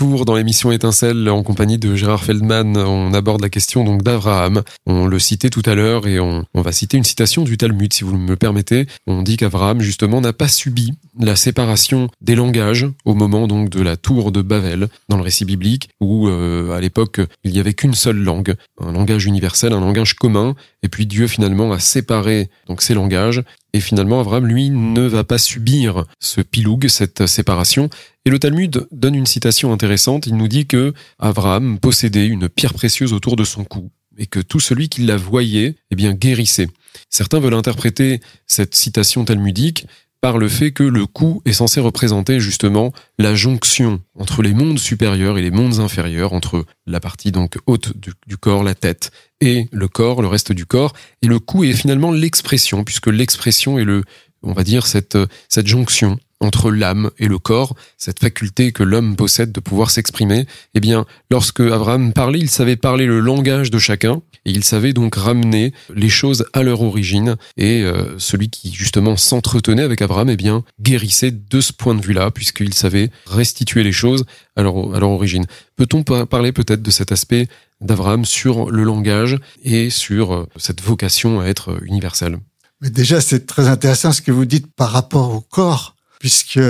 Retour 0.00 0.24
dans 0.24 0.34
l'émission 0.34 0.72
Étincelle 0.72 1.28
en 1.28 1.42
compagnie 1.42 1.76
de 1.76 1.94
Gérard 1.94 2.24
Feldman. 2.24 2.74
On 2.78 3.12
aborde 3.12 3.42
la 3.42 3.50
question 3.50 3.84
donc 3.84 4.02
d'Abraham. 4.02 4.62
On 4.92 5.06
le 5.06 5.20
citait 5.20 5.50
tout 5.50 5.62
à 5.66 5.76
l'heure 5.76 6.08
et 6.08 6.18
on, 6.18 6.44
va 6.52 6.72
citer 6.72 6.96
une 6.96 7.04
citation 7.04 7.44
du 7.44 7.56
Talmud 7.56 7.92
si 7.92 8.02
vous 8.02 8.18
me 8.18 8.34
permettez. 8.34 8.86
On 9.06 9.22
dit 9.22 9.36
qu'Abraham 9.36 9.80
justement 9.80 10.20
n'a 10.20 10.32
pas 10.32 10.48
subi 10.48 10.94
la 11.16 11.36
séparation 11.36 12.08
des 12.20 12.34
langages 12.34 12.88
au 13.04 13.14
moment 13.14 13.46
donc 13.46 13.70
de 13.70 13.80
la 13.82 13.96
tour 13.96 14.32
de 14.32 14.42
Babel 14.42 14.88
dans 15.08 15.16
le 15.16 15.22
récit 15.22 15.44
biblique 15.44 15.90
où 16.00 16.26
euh, 16.26 16.72
à 16.72 16.80
l'époque 16.80 17.20
il 17.44 17.54
y 17.54 17.60
avait 17.60 17.72
qu'une 17.72 17.94
seule 17.94 18.18
langue, 18.18 18.56
un 18.80 18.90
langage 18.90 19.26
universel, 19.26 19.72
un 19.72 19.80
langage 19.80 20.14
commun 20.14 20.56
et 20.82 20.88
puis 20.88 21.06
Dieu 21.06 21.28
finalement 21.28 21.70
a 21.70 21.78
séparé 21.78 22.50
donc 22.66 22.82
ces 22.82 22.94
langages 22.94 23.44
et 23.72 23.78
finalement, 23.78 24.20
Abraham, 24.20 24.48
lui, 24.48 24.68
ne 24.68 25.02
va 25.02 25.22
pas 25.22 25.38
subir 25.38 26.04
ce 26.18 26.40
piloug, 26.40 26.88
cette 26.88 27.26
séparation. 27.26 27.88
Et 28.24 28.30
le 28.30 28.40
Talmud 28.40 28.88
donne 28.90 29.14
une 29.14 29.26
citation 29.26 29.72
intéressante. 29.72 30.26
Il 30.26 30.36
nous 30.36 30.48
dit 30.48 30.66
que 30.66 30.92
Abraham 31.20 31.78
possédait 31.78 32.26
une 32.26 32.48
pierre 32.48 32.74
précieuse 32.74 33.12
autour 33.12 33.36
de 33.36 33.44
son 33.44 33.62
cou 33.62 33.92
et 34.18 34.26
que 34.26 34.40
tout 34.40 34.60
celui 34.60 34.88
qui 34.88 35.02
la 35.02 35.16
voyait, 35.16 35.76
eh 35.90 35.94
bien, 35.94 36.12
guérissait. 36.12 36.68
Certains 37.08 37.40
veulent 37.40 37.54
interpréter 37.54 38.20
cette 38.46 38.74
citation 38.74 39.24
talmudique 39.24 39.86
par 40.20 40.36
le 40.36 40.48
fait 40.48 40.70
que 40.72 40.82
le 40.82 41.06
cou 41.06 41.40
est 41.46 41.52
censé 41.52 41.80
représenter 41.80 42.40
justement 42.40 42.92
la 43.18 43.34
jonction 43.34 44.00
entre 44.18 44.42
les 44.42 44.52
mondes 44.52 44.78
supérieurs 44.78 45.38
et 45.38 45.42
les 45.42 45.50
mondes 45.50 45.80
inférieurs, 45.80 46.34
entre 46.34 46.66
la 46.86 47.00
partie 47.00 47.32
donc 47.32 47.56
haute 47.66 47.94
du, 47.96 48.36
corps, 48.36 48.62
la 48.62 48.74
tête, 48.74 49.12
et 49.40 49.68
le 49.72 49.88
corps, 49.88 50.20
le 50.20 50.28
reste 50.28 50.52
du 50.52 50.66
corps. 50.66 50.92
Et 51.22 51.26
le 51.26 51.38
cou 51.38 51.64
est 51.64 51.72
finalement 51.72 52.12
l'expression, 52.12 52.84
puisque 52.84 53.06
l'expression 53.06 53.78
est 53.78 53.84
le, 53.84 54.04
on 54.42 54.52
va 54.52 54.62
dire, 54.62 54.86
cette, 54.86 55.16
cette 55.48 55.66
jonction 55.66 56.18
entre 56.40 56.70
l'âme 56.70 57.10
et 57.18 57.28
le 57.28 57.38
corps, 57.38 57.76
cette 57.98 58.20
faculté 58.20 58.72
que 58.72 58.82
l'homme 58.82 59.16
possède 59.16 59.52
de 59.52 59.60
pouvoir 59.60 59.90
s'exprimer, 59.90 60.46
eh 60.74 60.80
bien, 60.80 61.04
lorsque 61.30 61.60
Abraham 61.60 62.12
parlait, 62.12 62.38
il 62.38 62.48
savait 62.48 62.76
parler 62.76 63.06
le 63.06 63.20
langage 63.20 63.70
de 63.70 63.78
chacun, 63.78 64.22
et 64.46 64.50
il 64.50 64.64
savait 64.64 64.94
donc 64.94 65.16
ramener 65.16 65.74
les 65.94 66.08
choses 66.08 66.46
à 66.54 66.62
leur 66.62 66.80
origine, 66.80 67.36
et 67.56 67.82
euh, 67.82 68.18
celui 68.18 68.48
qui 68.48 68.72
justement 68.72 69.16
s'entretenait 69.16 69.82
avec 69.82 70.00
Abraham, 70.00 70.30
eh 70.30 70.36
bien, 70.36 70.64
guérissait 70.80 71.30
de 71.30 71.60
ce 71.60 71.72
point 71.72 71.94
de 71.94 72.02
vue-là, 72.04 72.30
puisqu'il 72.30 72.72
savait 72.72 73.10
restituer 73.26 73.82
les 73.82 73.92
choses 73.92 74.24
à 74.56 74.62
leur, 74.62 74.94
à 74.94 75.00
leur 75.00 75.10
origine. 75.10 75.46
Peut-on 75.76 76.02
parler 76.02 76.52
peut-être 76.52 76.82
de 76.82 76.90
cet 76.90 77.12
aspect 77.12 77.48
d'Abraham 77.82 78.24
sur 78.24 78.70
le 78.70 78.82
langage 78.82 79.38
et 79.62 79.90
sur 79.90 80.32
euh, 80.32 80.46
cette 80.56 80.80
vocation 80.80 81.40
à 81.40 81.46
être 81.46 81.78
universelle 81.84 82.38
mais 82.80 82.88
déjà, 82.90 83.20
c'est 83.20 83.46
très 83.46 83.68
intéressant 83.68 84.10
ce 84.12 84.22
que 84.22 84.32
vous 84.32 84.46
dites 84.46 84.66
par 84.74 84.90
rapport 84.90 85.34
au 85.34 85.40
corps 85.40 85.96
puisque 86.20 86.60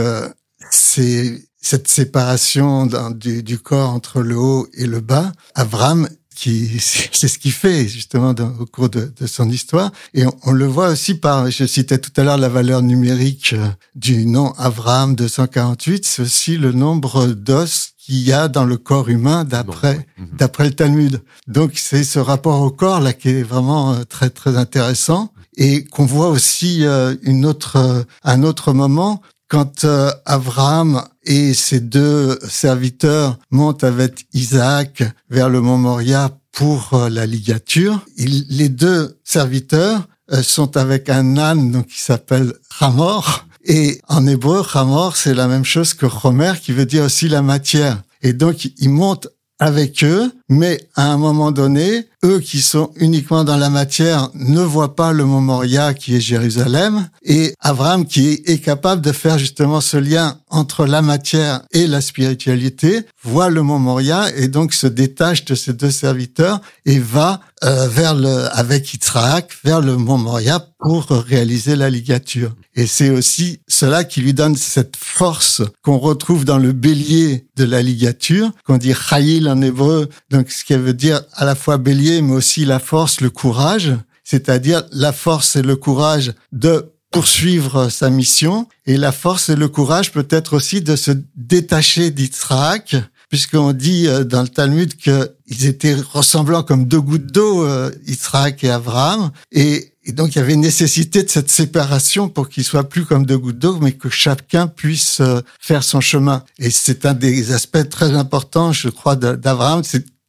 c'est 0.71 1.43
cette 1.61 1.89
séparation 1.89 2.87
du, 3.15 3.43
du, 3.43 3.59
corps 3.59 3.91
entre 3.91 4.23
le 4.23 4.39
haut 4.39 4.67
et 4.73 4.87
le 4.87 5.01
bas. 5.01 5.31
Avram, 5.55 6.09
qui 6.35 6.79
c'est 7.13 7.29
ce 7.29 7.39
qu'il 7.39 7.53
fait 7.53 7.87
justement 7.87 8.33
dans, 8.33 8.53
au 8.59 8.67
cours 8.67 8.89
de, 8.89 9.13
de, 9.21 9.27
son 9.27 9.49
histoire, 9.51 9.93
et 10.15 10.25
on, 10.45 10.53
le 10.53 10.67
voit 10.67 10.89
aussi 10.89 11.15
par. 11.15 11.51
Je 11.51 11.67
citais 11.67 11.99
tout 11.99 12.13
à 12.17 12.25
l'heure 12.25 12.39
la 12.39 12.49
valeur 12.49 12.83
numérique 12.83 13.53
euh, 13.53 13.69
du 13.95 14.25
nom 14.27 14.53
Avram 14.57 15.15
248, 15.15 16.07
c'est 16.07 16.23
aussi 16.23 16.57
le 16.57 16.73
nombre 16.73 17.27
d'os 17.27 17.91
qu'il 17.99 18.21
y 18.21 18.33
a 18.33 18.49
dans 18.49 18.65
le 18.65 18.79
corps 18.79 19.11
humain 19.11 19.45
d'après 19.45 20.07
mhm. 20.19 20.37
d'après 20.39 20.65
le 20.65 20.75
Talmud. 20.75 21.23
Donc 21.47 21.73
c'est 21.75 22.05
ce 22.05 22.19
rapport 22.19 22.63
au 22.63 22.71
corps 22.71 23.01
là 23.01 23.13
qui 23.13 23.29
est 23.29 23.43
vraiment 23.43 23.93
euh, 23.93 24.05
très 24.05 24.31
très 24.31 24.57
intéressant 24.57 25.33
et 25.57 25.85
qu'on 25.85 26.07
voit 26.07 26.29
aussi 26.29 26.87
euh, 26.87 27.15
une 27.23 27.45
autre 27.45 28.07
un 28.25 28.43
autre 28.45 28.73
moment 28.73 29.21
quand 29.51 29.85
euh, 29.85 30.13
Abraham 30.27 31.03
et 31.25 31.53
ses 31.55 31.81
deux 31.81 32.39
serviteurs 32.49 33.37
montent 33.51 33.85
avec 33.85 34.27
Isaac 34.33 35.03
vers 35.29 35.51
le 35.51 35.61
mont 35.61 35.77
Moria 35.77 36.31
pour 36.53 36.95
euh, 36.95 37.11
la 37.11 37.27
ligature, 37.27 38.01
les 38.17 38.69
deux 38.69 39.19
serviteurs 39.25 40.07
euh, 40.33 40.43
sont 40.43 40.77
avec 40.77 41.11
un 41.11 41.37
âne 41.37 41.73
donc 41.73 41.89
qui 41.89 42.01
s'appelle 42.01 42.55
Hamor. 42.79 43.45
Et 43.65 44.01
en 44.09 44.27
hébreu 44.27 44.65
Hamor 44.73 45.17
c'est 45.17 45.35
la 45.35 45.49
même 45.49 45.65
chose 45.65 45.95
que 45.95 46.07
Homer 46.23 46.53
qui 46.63 46.73
veut 46.73 46.87
dire 46.87 47.05
aussi 47.05 47.29
la 47.29 47.43
matière. 47.43 48.01
Et 48.23 48.33
donc 48.33 48.69
ils 48.79 48.89
montent 48.89 49.29
avec 49.59 50.05
eux, 50.05 50.33
mais 50.51 50.81
à 50.97 51.13
un 51.13 51.17
moment 51.17 51.53
donné, 51.53 52.09
eux 52.25 52.41
qui 52.41 52.61
sont 52.61 52.91
uniquement 52.97 53.45
dans 53.45 53.57
la 53.57 53.71
matière 53.71 54.31
ne 54.35 54.61
voient 54.61 54.97
pas 54.97 55.13
le 55.13 55.25
mont 55.25 55.41
Moria 55.41 55.95
qui 55.95 56.17
est 56.17 56.21
Jérusalem, 56.21 57.09
et 57.23 57.55
Abraham 57.61 58.05
qui 58.05 58.43
est 58.45 58.59
capable 58.59 59.01
de 59.01 59.13
faire 59.13 59.39
justement 59.39 59.81
ce 59.81 59.97
lien 59.97 60.39
entre 60.49 60.87
la 60.87 61.03
matière 61.03 61.63
et 61.71 61.87
la 61.87 62.01
spiritualité, 62.01 63.03
voit 63.23 63.49
le 63.49 63.63
mont 63.63 63.79
Moria 63.79 64.27
et 64.37 64.49
donc 64.49 64.75
se 64.75 64.89
détache 64.89 65.45
de 65.45 65.55
ses 65.55 65.73
deux 65.73 65.93
serviteurs 65.93 66.61
et 66.85 66.99
va 66.99 67.41
euh, 67.63 67.87
vers 67.89 68.15
le, 68.15 68.49
avec 68.53 68.93
Yitzhak, 68.93 69.53
vers 69.63 69.81
le 69.81 69.97
mont 69.97 70.19
Moria 70.19 70.67
pour 70.81 71.07
réaliser 71.09 71.77
la 71.77 71.91
ligature. 71.91 72.53
Et 72.75 72.87
c'est 72.87 73.11
aussi 73.11 73.61
cela 73.69 74.05
qui 74.05 74.23
lui 74.23 74.33
donne 74.33 74.57
cette 74.57 74.97
force 74.97 75.63
qu'on 75.83 75.99
retrouve 75.99 76.45
dans 76.45 76.57
le 76.57 76.73
bélier 76.73 77.47
de 77.57 77.65
la 77.65 77.83
ligature, 77.83 78.51
qu'on 78.65 78.79
dit 78.79 78.95
Chayil 78.95 79.49
en 79.49 79.61
hébreu, 79.61 80.09
donc 80.41 80.51
ce 80.51 80.65
qui 80.65 80.73
veut 80.73 80.95
dire 80.95 81.21
à 81.35 81.45
la 81.45 81.55
fois 81.55 81.77
bélier, 81.77 82.23
mais 82.23 82.33
aussi 82.33 82.65
la 82.65 82.79
force, 82.79 83.21
le 83.21 83.29
courage, 83.29 83.93
c'est-à-dire 84.25 84.85
la 84.91 85.13
force 85.13 85.55
et 85.57 85.61
le 85.61 85.77
courage 85.77 86.33
de 86.51 86.95
poursuivre 87.11 87.91
sa 87.91 88.09
mission, 88.09 88.67
et 88.87 88.97
la 88.97 89.13
force 89.13 89.51
et 89.51 89.57
le 89.57 89.69
courage 89.69 90.13
peut-être 90.13 90.55
aussi 90.55 90.81
de 90.81 90.97
se 90.97 91.11
détacher 91.37 92.11
d'Yitzhak, 92.11 92.97
puisqu'on 93.29 93.75
dit 93.75 94.07
euh, 94.07 94.25
dans 94.25 94.41
le 94.41 94.49
Talmud 94.49 94.97
qu'ils 94.97 95.67
étaient 95.67 95.95
ressemblants 95.95 96.63
comme 96.63 96.87
deux 96.87 97.03
gouttes 97.03 97.31
d'eau, 97.31 97.67
euh, 97.67 97.91
Yitzhak 98.07 98.65
et 98.65 98.71
Abraham, 98.71 99.33
et, 99.53 99.93
donc 100.13 100.35
il 100.35 100.39
y 100.39 100.41
avait 100.41 100.57
nécessité 100.57 101.23
de 101.23 101.29
cette 101.29 101.51
séparation 101.51 102.29
pour 102.29 102.49
qu'ils 102.49 102.65
soient 102.65 102.89
plus 102.89 103.05
comme 103.05 103.27
deux 103.27 103.39
gouttes 103.39 103.59
d'eau, 103.59 103.79
mais 103.81 103.93
que 103.93 104.09
chacun 104.09 104.67
puisse 104.67 105.21
euh, 105.21 105.41
faire 105.61 105.85
son 105.85 106.01
chemin. 106.01 106.45
Et 106.59 106.71
c'est 106.71 107.05
un 107.05 107.15
des 107.15 107.53
aspects 107.53 107.89
très 107.89 108.13
importants, 108.13 108.73
je 108.73 108.89
crois, 108.89 109.15
d'Abraham, 109.15 109.83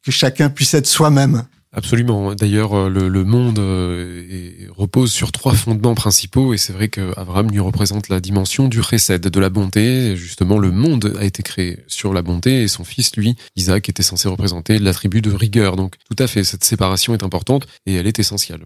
que 0.03 0.11
chacun 0.11 0.49
puisse 0.49 0.73
être 0.73 0.87
soi-même. 0.87 1.43
Absolument. 1.73 2.35
D'ailleurs, 2.35 2.73
euh, 2.73 2.89
le, 2.89 3.07
le, 3.07 3.23
monde 3.23 3.59
euh, 3.59 4.67
repose 4.75 5.11
sur 5.11 5.31
trois 5.31 5.53
fondements 5.53 5.95
principaux, 5.95 6.53
et 6.53 6.57
c'est 6.57 6.73
vrai 6.73 6.89
qu'Abraham 6.89 7.49
lui 7.49 7.61
représente 7.61 8.09
la 8.09 8.19
dimension 8.19 8.67
du 8.67 8.83
chesed, 8.83 9.21
de 9.21 9.39
la 9.39 9.49
bonté. 9.49 10.17
Justement, 10.17 10.57
le 10.57 10.71
monde 10.71 11.15
a 11.17 11.23
été 11.23 11.43
créé 11.43 11.79
sur 11.87 12.13
la 12.13 12.23
bonté, 12.23 12.63
et 12.63 12.67
son 12.67 12.83
fils, 12.83 13.15
lui, 13.15 13.37
Isaac, 13.55 13.87
était 13.87 14.03
censé 14.03 14.27
représenter 14.27 14.79
l'attribut 14.79 15.21
de 15.21 15.31
rigueur. 15.31 15.77
Donc, 15.77 15.95
tout 16.09 16.21
à 16.21 16.27
fait, 16.27 16.43
cette 16.43 16.65
séparation 16.65 17.13
est 17.13 17.23
importante 17.23 17.67
et 17.85 17.95
elle 17.95 18.07
est 18.07 18.19
essentielle. 18.19 18.65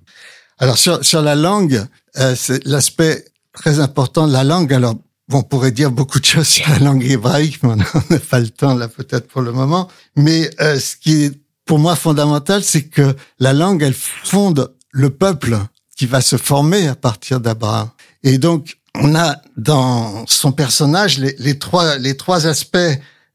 Alors, 0.58 0.80
sur, 0.80 1.06
sur 1.06 1.22
la 1.22 1.36
langue, 1.36 1.86
euh, 2.18 2.34
c'est 2.36 2.66
l'aspect 2.66 3.26
très 3.54 3.80
important 3.80 4.28
de 4.28 4.34
la 4.34 4.44
langue. 4.44 4.74
Alors, 4.74 4.96
on 5.32 5.44
pourrait 5.44 5.72
dire 5.72 5.92
beaucoup 5.92 6.20
de 6.20 6.26
choses 6.26 6.48
sur 6.48 6.70
la 6.70 6.80
langue 6.80 7.04
hébraïque, 7.04 7.64
mais 7.64 7.70
on 7.94 8.14
n'a 8.14 8.20
pas 8.20 8.40
le 8.40 8.50
temps 8.50 8.76
là 8.76 8.88
peut-être 8.88 9.28
pour 9.28 9.42
le 9.42 9.52
moment. 9.52 9.90
Mais 10.16 10.50
euh, 10.62 10.80
ce 10.80 10.96
qui 10.96 11.24
est 11.26 11.40
pour 11.66 11.80
moi 11.80 11.96
fondamental, 11.96 12.64
c'est 12.64 12.84
que 12.84 13.16
la 13.40 13.54
langue, 13.54 13.82
elle 13.82 13.96
fonde 13.96 14.72
le 14.92 15.10
peuple 15.10 15.58
qui 15.98 16.06
va 16.06 16.22
se 16.22 16.38
former 16.38 16.88
à 16.88 16.96
partir 16.96 17.40
d'Abraham. 17.40 17.90
Et 18.24 18.38
donc, 18.38 18.78
on 18.96 19.16
a 19.16 19.42
dans 19.58 20.26
son 20.28 20.52
personnage 20.52 21.18
les, 21.18 21.36
les 21.40 21.58
trois 21.58 21.98
les 21.98 22.16
trois 22.16 22.48
aspects 22.48 22.78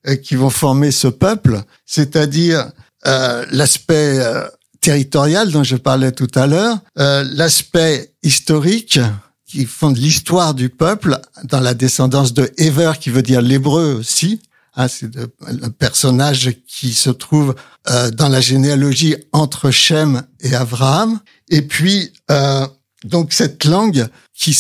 euh, 0.07 0.17
qui 0.17 0.37
vont 0.37 0.51
former 0.51 0.91
ce 0.93 1.09
peuple, 1.09 1.61
c'est-à-dire 1.87 2.71
euh, 3.07 3.47
l'aspect 3.51 4.19
euh, 4.19 4.47
territorial 4.81 5.51
dont 5.51 5.63
je 5.63 5.77
parlais 5.77 6.13
tout 6.13 6.31
à 6.35 6.47
l'heure, 6.47 6.79
euh, 6.99 7.25
l'aspect 7.33 8.13
historique 8.23 8.99
qui 9.51 9.67
fonde 9.67 9.97
l'histoire 9.97 10.55
du 10.55 10.69
peuple 10.69 11.21
dans 11.45 11.61
la 11.61 11.75
descendance 11.75 12.33
de 12.33 12.51
Ever 12.57 12.93
qui 13.01 13.11
veut 13.11 13.23
dire 13.23 13.43
l'hébreu 13.43 13.95
aussi, 13.99 14.41
Hein, 14.77 14.87
c'est 14.89 15.11
un 15.17 15.71
personnage 15.71 16.53
qui 16.67 16.95
se 16.95 17.11
trouve 17.11 17.55
euh, 17.89 18.11
dans 18.11 18.29
la 18.29 18.41
généalogie 18.41 19.17
entre 19.33 19.71
Shem 19.71 20.23
et 20.41 20.55
Abraham. 20.55 21.19
Et 21.49 21.63
puis, 21.63 22.13
euh, 22.31 22.67
donc 23.05 23.33
cette 23.33 23.65
langue 23.65 24.07
qui, 24.33 24.57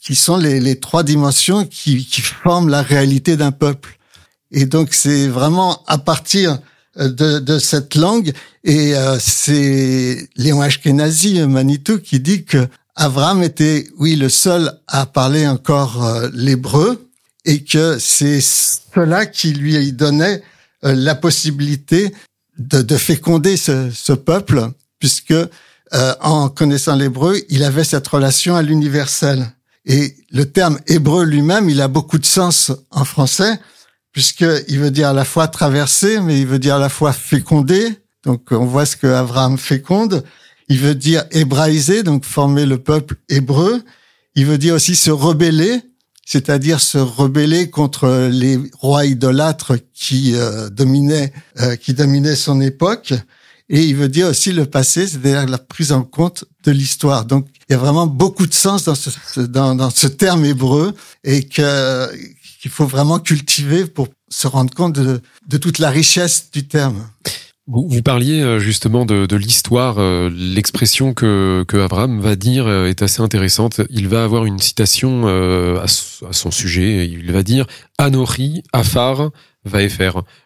qui 0.00 0.14
sont 0.16 0.36
les, 0.36 0.60
les 0.60 0.78
trois 0.78 1.02
dimensions 1.02 1.64
qui, 1.64 2.04
qui 2.04 2.20
forment 2.20 2.68
la 2.68 2.82
réalité 2.82 3.36
d'un 3.36 3.52
peuple. 3.52 3.98
Et 4.50 4.66
donc 4.66 4.92
c'est 4.92 5.28
vraiment 5.28 5.82
à 5.86 5.96
partir 5.96 6.58
euh, 6.98 7.08
de, 7.08 7.38
de 7.38 7.58
cette 7.58 7.94
langue, 7.94 8.32
et 8.64 8.94
euh, 8.94 9.18
c'est 9.18 10.28
Léon 10.36 10.60
Ashkenazi, 10.60 11.40
Manitou, 11.46 11.98
qui 11.98 12.20
dit 12.20 12.44
que 12.44 12.68
Abraham 12.96 13.42
était, 13.42 13.86
oui, 13.98 14.16
le 14.16 14.28
seul 14.28 14.72
à 14.86 15.06
parler 15.06 15.46
encore 15.46 16.04
euh, 16.04 16.28
l'hébreu, 16.34 17.08
et 17.44 17.64
que 17.64 17.98
c'est 17.98 18.40
cela 18.40 19.26
qui 19.26 19.52
lui 19.52 19.92
donnait 19.92 20.42
euh, 20.84 20.94
la 20.94 21.14
possibilité 21.14 22.14
de, 22.58 22.82
de 22.82 22.96
féconder 22.96 23.56
ce, 23.56 23.90
ce, 23.90 24.12
peuple, 24.12 24.68
puisque 24.98 25.32
euh, 25.32 26.14
en 26.20 26.48
connaissant 26.48 26.94
l'hébreu, 26.94 27.40
il 27.48 27.64
avait 27.64 27.84
cette 27.84 28.06
relation 28.06 28.56
à 28.56 28.62
l'universel. 28.62 29.52
Et 29.84 30.14
le 30.30 30.44
terme 30.44 30.78
hébreu 30.86 31.24
lui-même, 31.24 31.68
il 31.68 31.80
a 31.80 31.88
beaucoup 31.88 32.18
de 32.18 32.26
sens 32.26 32.70
en 32.90 33.04
français, 33.04 33.58
puisqu'il 34.12 34.78
veut 34.78 34.90
dire 34.90 35.08
à 35.08 35.12
la 35.12 35.24
fois 35.24 35.48
traverser, 35.48 36.20
mais 36.20 36.38
il 36.38 36.46
veut 36.46 36.58
dire 36.58 36.76
à 36.76 36.78
la 36.78 36.88
fois 36.88 37.12
féconder. 37.12 37.88
Donc 38.24 38.52
on 38.52 38.66
voit 38.66 38.86
ce 38.86 38.96
que 38.96 39.06
Abraham 39.06 39.58
féconde. 39.58 40.22
Il 40.72 40.78
veut 40.78 40.94
dire 40.94 41.24
hébraïser, 41.32 42.02
donc 42.02 42.24
former 42.24 42.64
le 42.64 42.78
peuple 42.78 43.16
hébreu. 43.28 43.82
Il 44.34 44.46
veut 44.46 44.56
dire 44.56 44.74
aussi 44.74 44.96
se 44.96 45.10
rebeller, 45.10 45.82
c'est-à-dire 46.24 46.80
se 46.80 46.96
rebeller 46.96 47.68
contre 47.68 48.30
les 48.32 48.58
rois 48.80 49.04
idolâtres 49.04 49.74
qui 49.92 50.34
euh, 50.34 50.70
dominaient 50.70 51.30
euh, 51.60 51.76
qui 51.76 51.92
dominaient 51.92 52.36
son 52.36 52.62
époque 52.62 53.12
et 53.68 53.84
il 53.84 53.96
veut 53.96 54.08
dire 54.08 54.28
aussi 54.28 54.50
le 54.50 54.64
passé 54.64 55.06
c'est-à-dire 55.06 55.46
la 55.46 55.58
prise 55.58 55.92
en 55.92 56.04
compte 56.04 56.46
de 56.64 56.70
l'histoire 56.70 57.26
donc 57.26 57.48
il 57.68 57.72
y 57.72 57.74
a 57.74 57.78
vraiment 57.78 58.06
beaucoup 58.06 58.46
de 58.46 58.54
sens 58.54 58.84
dans 58.84 58.94
ce 58.94 59.40
dans, 59.40 59.74
dans 59.74 59.90
ce 59.90 60.06
terme 60.06 60.44
hébreu 60.46 60.94
et 61.22 61.42
que 61.42 62.08
qu'il 62.62 62.70
faut 62.70 62.86
vraiment 62.86 63.18
cultiver 63.18 63.84
pour 63.84 64.08
se 64.30 64.46
rendre 64.46 64.72
compte 64.72 64.94
de, 64.94 65.20
de 65.48 65.56
toute 65.58 65.78
la 65.80 65.90
richesse 65.90 66.48
du 66.50 66.66
terme. 66.66 67.06
Vous, 67.68 67.86
vous, 67.88 68.02
parliez 68.02 68.40
euh, 68.40 68.58
justement 68.58 69.06
de, 69.06 69.24
de 69.24 69.36
l'histoire. 69.36 69.98
Euh, 69.98 70.28
l'expression 70.34 71.14
que, 71.14 71.64
que 71.68 71.76
Abraham 71.76 72.20
va 72.20 72.34
dire 72.34 72.66
euh, 72.66 72.86
est 72.86 73.02
assez 73.02 73.22
intéressante. 73.22 73.80
Il 73.88 74.08
va 74.08 74.24
avoir 74.24 74.46
une 74.46 74.58
citation 74.58 75.26
à, 75.78 75.86
son 75.86 76.50
sujet. 76.50 77.06
Il 77.06 77.30
va 77.30 77.44
dire 77.44 77.66
Anori, 77.98 78.64
Afar, 78.72 79.30
va. 79.64 79.78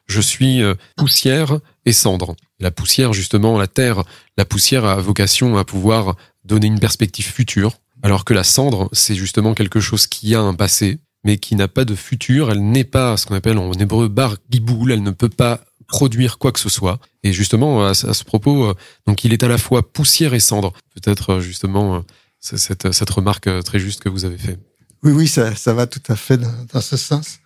Je 0.06 0.20
suis 0.20 0.62
poussière 0.96 1.58
et 1.86 1.92
cendre. 1.92 2.36
La 2.60 2.70
poussière, 2.70 3.14
justement, 3.14 3.58
la 3.58 3.66
terre, 3.66 4.02
la 4.36 4.44
poussière 4.44 4.84
a 4.84 4.96
vocation 4.96 5.56
à 5.56 5.64
pouvoir 5.64 6.16
donner 6.44 6.66
une 6.66 6.80
perspective 6.80 7.26
future, 7.26 7.78
alors 8.02 8.24
que 8.24 8.34
la 8.34 8.44
cendre, 8.44 8.88
c'est 8.92 9.14
justement 9.14 9.54
quelque 9.54 9.80
chose 9.80 10.06
qui 10.06 10.34
a 10.34 10.40
un 10.40 10.54
passé, 10.54 10.98
mais 11.24 11.38
qui 11.38 11.56
n'a 11.56 11.68
pas 11.68 11.84
de 11.84 11.94
futur. 11.94 12.50
Elle 12.50 12.62
n'est 12.62 12.84
pas 12.84 13.16
ce 13.16 13.26
qu'on 13.26 13.34
appelle 13.34 13.58
en 13.58 13.72
hébreu 13.72 14.08
bar 14.08 14.36
giboul. 14.50 14.92
Elle 14.92 15.02
ne 15.02 15.10
peut 15.10 15.30
pas 15.30 15.60
produire 15.86 16.38
quoi 16.38 16.52
que 16.52 16.60
ce 16.60 16.68
soit. 16.68 16.98
Et 17.22 17.32
justement, 17.32 17.84
à, 17.84 17.94
ce 17.94 18.24
propos, 18.24 18.64
euh, 18.64 18.74
donc 19.06 19.24
il 19.24 19.32
est 19.32 19.42
à 19.42 19.48
la 19.48 19.58
fois 19.58 19.92
poussière 19.92 20.34
et 20.34 20.40
cendre. 20.40 20.72
Peut-être 20.94 21.34
euh, 21.34 21.40
justement 21.40 21.96
euh, 21.96 22.00
cette, 22.40 22.92
cette 22.92 23.10
remarque 23.10 23.48
très 23.64 23.78
juste 23.78 24.02
que 24.02 24.08
vous 24.08 24.24
avez 24.24 24.38
fait. 24.38 24.58
Oui, 25.02 25.12
oui, 25.12 25.28
ça, 25.28 25.54
ça 25.54 25.74
va 25.74 25.86
tout 25.86 26.02
à 26.08 26.16
fait 26.16 26.36
dans, 26.36 26.52
dans 26.72 26.80
ce 26.80 26.96
sens. 26.96 27.38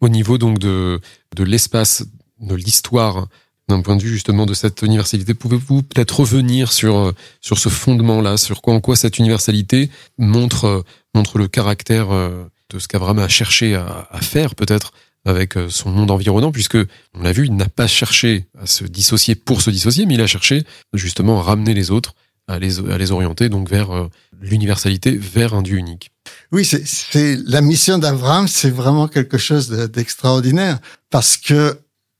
Au 0.00 0.08
niveau 0.08 0.38
donc 0.38 0.58
de, 0.58 1.00
de 1.34 1.44
l'espace, 1.44 2.04
de 2.40 2.54
l'histoire, 2.54 3.28
d'un 3.68 3.80
point 3.80 3.96
de 3.96 4.02
vue 4.02 4.12
justement 4.12 4.46
de 4.46 4.54
cette 4.54 4.82
universalité, 4.82 5.34
pouvez-vous 5.34 5.82
peut-être 5.82 6.20
revenir 6.20 6.72
sur 6.72 7.12
sur 7.40 7.58
ce 7.58 7.68
fondement-là, 7.68 8.36
sur 8.36 8.62
quoi 8.62 8.74
en 8.74 8.80
quoi 8.80 8.94
cette 8.94 9.18
universalité 9.18 9.90
montre 10.18 10.84
montre 11.14 11.38
le 11.38 11.48
caractère 11.48 12.08
de 12.08 12.78
ce 12.78 12.86
qu'Abraham 12.86 13.18
a 13.18 13.28
cherché 13.28 13.74
à, 13.74 14.06
à 14.10 14.20
faire 14.20 14.54
peut-être 14.54 14.92
avec 15.26 15.56
euh, 15.56 15.68
son 15.68 15.90
monde 15.90 16.10
environnant, 16.10 16.52
puisque 16.52 16.78
on 17.14 17.22
l'a 17.22 17.32
vu, 17.32 17.46
il 17.46 17.56
n'a 17.56 17.68
pas 17.68 17.86
cherché 17.86 18.46
à 18.58 18.66
se 18.66 18.84
dissocier 18.84 19.34
pour 19.34 19.60
se 19.60 19.70
dissocier, 19.70 20.06
mais 20.06 20.14
il 20.14 20.20
a 20.20 20.26
cherché 20.26 20.62
justement 20.94 21.40
à 21.40 21.42
ramener 21.42 21.74
les 21.74 21.90
autres, 21.90 22.14
à 22.48 22.58
les, 22.58 22.78
à 22.90 22.96
les 22.96 23.10
orienter 23.10 23.48
donc 23.48 23.68
vers 23.68 23.90
euh, 23.90 24.08
l'universalité, 24.40 25.16
vers 25.16 25.52
un 25.54 25.62
Dieu 25.62 25.76
unique. 25.76 26.10
Oui, 26.52 26.64
c'est 26.64 27.38
la 27.44 27.60
mission 27.60 27.98
d'Abraham, 27.98 28.46
c'est 28.48 28.70
vraiment 28.70 29.08
quelque 29.08 29.36
chose 29.36 29.68
d'extraordinaire 29.68 30.78
parce 31.10 31.36
que 31.36 31.78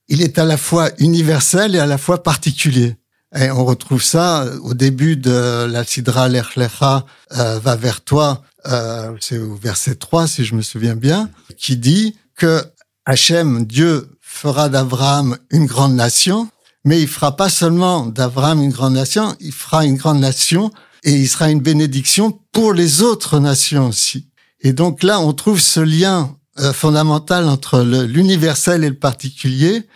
il 0.09 0.23
est 0.23 0.39
à 0.39 0.45
la 0.45 0.57
fois 0.57 0.91
universel 0.99 1.75
et 1.75 1.79
à 1.79 1.87
la 1.87 1.99
fois 1.99 2.23
particulier. 2.23 2.97
Et 3.37 3.51
on 3.51 3.65
retrouve 3.65 4.03
ça 4.03 4.47
au 4.63 4.75
début 4.75 5.17
de 5.17 5.67
la 5.69 5.85
Sidra 5.85 6.29
L'Echlecha 6.29 7.05
euh, 7.37 7.59
va 7.59 7.77
vers 7.77 8.03
toi, 8.03 8.43
euh, 8.67 9.17
c'est 9.21 9.39
au 9.39 9.57
verset 9.57 9.97
3 9.97 10.29
si 10.29 10.45
je 10.45 10.55
me 10.55 10.63
souviens 10.63 10.95
bien, 10.95 11.29
qui 11.57 11.77
dit 11.77 12.17
que 12.37 12.63
Hachem, 13.07 13.65
Dieu, 13.65 14.11
fera 14.21 14.69
d'Abraham 14.69 15.39
une 15.51 15.67
grande 15.67 15.95
nation, 15.95 16.49
mais 16.85 17.01
il 17.01 17.09
fera 17.09 17.37
pas 17.37 17.49
seulement 17.49 18.07
d'Abraham 18.07 18.63
une 18.63 18.71
grande 18.71 18.95
nation, 18.95 19.35
il 19.41 19.53
fera 19.53 19.87
une 19.87 19.97
grande 19.97 20.19
nation 20.19 20.73
et 21.05 21.13
il 21.13 21.29
sera 21.29 21.51
une 21.51 21.61
bénédiction 21.61 22.39
pour 22.53 22.73
les 22.73 23.03
autres 23.03 23.39
nations 23.39 23.89
aussi. 23.89 24.29
Et 24.61 24.73
donc 24.73 25.05
là, 25.05 25.21
on 25.21 25.33
trouve 25.33 25.61
ce 25.61 25.81
lien 25.81 26.37
euh, 26.59 26.73
fondamental 26.73 27.49
entre 27.49 27.81
l'universel 27.83 28.83
et 28.83 28.89
le 28.89 28.99
particulier 28.99 29.87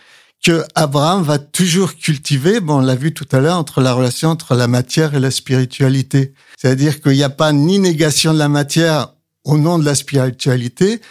que 0.43 0.63
Abraham 0.73 1.21
va 1.21 1.37
toujours 1.37 1.95
cultiver, 1.95 2.61
bon, 2.61 2.77
on 2.77 2.79
l'a 2.79 2.95
vu 2.95 3.13
tout 3.13 3.27
à 3.31 3.39
l'heure, 3.39 3.57
entre 3.57 3.81
la 3.81 3.93
relation 3.93 4.29
entre 4.29 4.55
la 4.55 4.67
matière 4.67 5.13
et 5.13 5.19
la 5.19 5.31
spiritualité. 5.31 6.33
C'est-à-dire 6.57 7.01
qu'il 7.01 7.11
n'y 7.11 7.23
a 7.23 7.29
pas 7.29 7.51
ni 7.51 7.77
négation 7.77 8.33
de 8.33 8.39
la 8.39 8.49
matière 8.49 9.13
au 9.43 9.57
nom 9.57 9.77
de 9.77 9.85
la 9.85 9.95
spiritualité, 9.95 11.01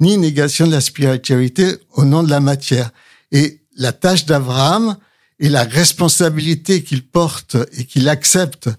ni 0.00 0.18
négation 0.18 0.66
de 0.66 0.72
la 0.72 0.80
spiritualité 0.80 1.76
au 1.92 2.04
nom 2.04 2.22
de 2.22 2.30
la 2.30 2.40
matière. 2.40 2.90
Et 3.32 3.60
la 3.76 3.92
tâche 3.92 4.26
d'Abraham 4.26 4.96
et 5.38 5.48
la 5.48 5.64
responsabilité 5.64 6.82
qu'il 6.82 7.06
porte 7.06 7.56
et 7.72 7.84
qu'il 7.84 8.08
accepte 8.08 8.70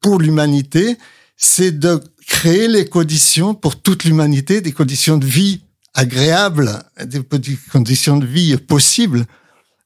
pour 0.00 0.18
l'humanité, 0.18 0.96
c'est 1.36 1.78
de 1.78 2.00
créer 2.26 2.68
les 2.68 2.86
conditions 2.86 3.54
pour 3.54 3.80
toute 3.80 4.04
l'humanité, 4.04 4.60
des 4.60 4.72
conditions 4.72 5.18
de 5.18 5.26
vie 5.26 5.60
agréables, 5.94 6.82
des 7.04 7.20
conditions 7.72 8.16
de 8.18 8.26
vie 8.26 8.56
possibles 8.56 9.26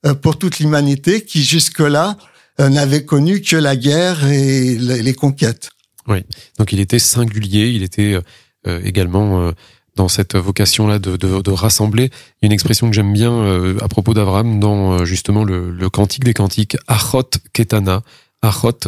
euh, 0.07 0.15
pour 0.15 0.39
toute 0.39 0.59
l'humanité 0.59 1.23
qui 1.23 1.45
jusque-là 1.45 2.17
euh, 2.61 2.69
n'avait 2.69 3.05
connu 3.05 3.41
que 3.41 3.57
la 3.57 3.77
guerre 3.77 4.27
et 4.27 4.77
les 4.77 5.15
conquêtes. 5.15 5.71
Oui, 6.09 6.25
donc 6.59 6.73
il 6.73 6.81
était 6.81 6.99
singulier, 6.99 7.69
il 7.69 7.83
était 7.83 8.19
euh, 8.67 8.81
également 8.83 9.53
dans 9.97 10.09
cette 10.09 10.37
vocation-là 10.37 10.99
de, 10.99 11.17
de, 11.17 11.41
de, 11.41 11.51
rassembler. 11.51 12.11
Une 12.43 12.53
expression 12.53 12.89
que 12.89 12.95
j'aime 12.95 13.13
bien 13.13 13.77
à 13.81 13.89
propos 13.89 14.15
d'Abraham 14.15 14.61
dans 14.61 15.05
justement 15.05 15.45
le, 15.45 15.71
le 15.71 15.91
Cantique 15.91 16.25
des 16.25 16.35
Cantiques, 16.35 16.77
Achot 16.87 17.31
Ketana, 17.53 18.03
Achot 18.43 18.79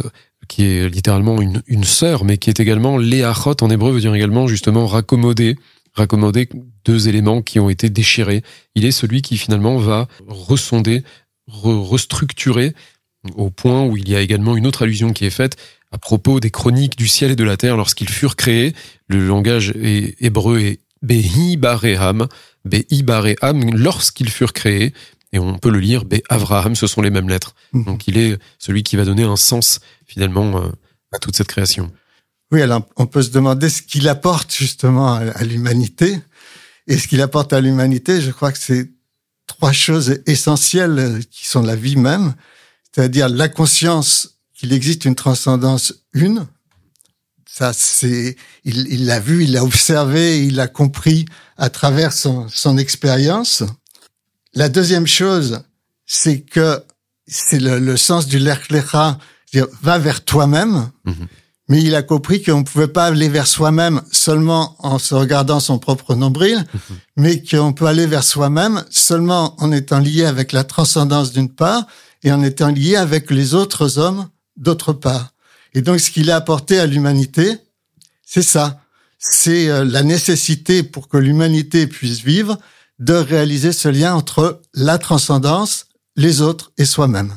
qui 0.47 0.63
est 0.63 0.89
littéralement 0.89 1.41
une, 1.41 1.61
une 1.67 1.83
sœur, 1.83 2.25
mais 2.25 2.37
qui 2.37 2.49
est 2.49 2.59
également 2.59 2.97
Léachot 2.97 3.55
en 3.61 3.69
hébreu 3.69 3.91
veut 3.91 4.01
dire 4.01 4.13
également 4.13 4.47
justement 4.47 4.87
raccommoder, 4.87 5.55
raccommoder 5.93 6.49
deux 6.85 7.07
éléments 7.07 7.41
qui 7.41 7.59
ont 7.59 7.69
été 7.69 7.89
déchirés. 7.89 8.43
Il 8.75 8.85
est 8.85 8.91
celui 8.91 9.21
qui 9.21 9.37
finalement 9.37 9.77
va 9.77 10.07
ressonder, 10.27 11.03
restructurer 11.47 12.73
au 13.35 13.49
point 13.49 13.85
où 13.85 13.95
il 13.95 14.09
y 14.09 14.15
a 14.15 14.21
également 14.21 14.57
une 14.57 14.67
autre 14.67 14.83
allusion 14.83 15.13
qui 15.13 15.25
est 15.25 15.29
faite 15.29 15.57
à 15.91 15.97
propos 15.97 16.39
des 16.39 16.49
chroniques 16.49 16.97
du 16.97 17.07
ciel 17.07 17.31
et 17.31 17.35
de 17.35 17.43
la 17.43 17.55
terre 17.55 17.77
lorsqu'ils 17.77 18.09
furent 18.09 18.35
créés. 18.35 18.73
Le 19.07 19.25
langage 19.25 19.73
hébreu 19.75 20.59
est 20.59 20.79
Behi 21.03 21.57
Bareham, 21.57 22.27
Behi 22.65 23.03
Bareham, 23.03 23.75
lorsqu'ils 23.75 24.29
furent 24.29 24.53
créés. 24.53 24.93
Et 25.33 25.39
on 25.39 25.57
peut 25.57 25.71
le 25.71 25.79
lire, 25.79 26.05
Be 26.05 26.15
Avraham, 26.29 26.75
ce 26.75 26.87
sont 26.87 27.01
les 27.01 27.09
mêmes 27.09 27.29
lettres. 27.29 27.55
Mhm. 27.73 27.83
Donc 27.85 28.07
il 28.07 28.17
est 28.17 28.37
celui 28.59 28.83
qui 28.83 28.95
va 28.95 29.05
donner 29.05 29.23
un 29.23 29.35
sens 29.35 29.79
finalement 30.05 30.57
euh, 30.57 30.69
à 31.11 31.19
toute 31.19 31.35
cette 31.35 31.47
création. 31.47 31.91
Oui, 32.51 32.61
alors 32.61 32.87
on 32.97 33.07
peut 33.07 33.23
se 33.23 33.31
demander 33.31 33.69
ce 33.69 33.81
qu'il 33.81 34.07
apporte 34.07 34.53
justement 34.53 35.15
à 35.15 35.43
l'humanité. 35.43 36.19
Et 36.87 36.97
ce 36.97 37.07
qu'il 37.07 37.21
apporte 37.21 37.53
à 37.53 37.61
l'humanité, 37.61 38.21
je 38.21 38.31
crois 38.31 38.51
que 38.51 38.59
c'est 38.59 38.91
trois 39.47 39.71
choses 39.71 40.21
essentielles 40.25 41.21
qui 41.31 41.47
sont 41.47 41.61
la 41.61 41.75
vie 41.75 41.95
même, 41.95 42.33
c'est-à-dire 42.91 43.29
la 43.29 43.49
conscience 43.49 44.37
qu'il 44.53 44.73
existe 44.73 45.05
une 45.05 45.15
transcendance 45.15 45.93
une. 46.13 46.45
Ça, 47.55 47.71
c'est, 47.71 48.35
il 48.65 49.05
l'a 49.05 49.19
vu, 49.19 49.43
il 49.43 49.51
l'a 49.51 49.63
observé, 49.63 50.43
il 50.43 50.55
l'a 50.55 50.67
compris 50.67 51.25
à 51.55 51.69
travers 51.69 52.11
son, 52.11 52.47
son 52.49 52.79
expérience. 52.79 53.61
La 54.55 54.69
deuxième 54.69 55.05
chose, 55.05 55.61
c'est 56.07 56.39
que 56.39 56.83
c'est 57.27 57.59
le, 57.59 57.77
le, 57.77 57.95
sens 57.95 58.25
du 58.25 58.39
l'erklecha, 58.39 59.19
va 59.83 59.99
vers 59.99 60.25
toi-même. 60.25 60.89
Mhm. 61.05 61.27
Mais 61.69 61.83
il 61.83 61.93
a 61.93 62.01
compris 62.01 62.41
qu'on 62.41 62.59
ne 62.59 62.63
pouvait 62.63 62.87
pas 62.87 63.05
aller 63.05 63.29
vers 63.29 63.45
soi-même 63.45 64.01
seulement 64.11 64.75
en 64.79 64.97
se 64.97 65.13
regardant 65.13 65.59
son 65.59 65.77
propre 65.77 66.15
nombril, 66.15 66.57
mhm. 66.57 66.97
mais 67.17 67.43
qu'on 67.43 67.71
peut 67.71 67.85
aller 67.85 68.07
vers 68.07 68.23
soi-même 68.23 68.83
seulement 68.89 69.55
en 69.61 69.71
étant 69.71 69.99
lié 69.99 70.25
avec 70.25 70.53
la 70.53 70.63
transcendance 70.63 71.31
d'une 71.31 71.53
part 71.53 71.85
et 72.23 72.31
en 72.31 72.41
étant 72.41 72.69
lié 72.69 72.95
avec 72.95 73.29
les 73.29 73.53
autres 73.53 73.99
hommes 73.99 74.27
d'autre 74.57 74.91
part. 74.91 75.32
Et 75.73 75.81
donc 75.81 75.99
ce 75.99 76.11
qu'il 76.11 76.31
a 76.31 76.35
apporté 76.35 76.79
à 76.79 76.85
l'humanité, 76.85 77.57
c'est 78.25 78.43
ça. 78.43 78.79
C'est 79.19 79.69
euh, 79.69 79.85
la 79.85 80.03
nécessité 80.03 80.83
pour 80.83 81.07
que 81.07 81.17
l'humanité 81.17 81.87
puisse 81.87 82.21
vivre 82.21 82.57
de 82.99 83.13
réaliser 83.13 83.71
ce 83.71 83.89
lien 83.89 84.13
entre 84.13 84.61
la 84.73 84.97
transcendance, 84.97 85.87
les 86.15 86.41
autres 86.41 86.71
et 86.77 86.85
soi-même. 86.85 87.33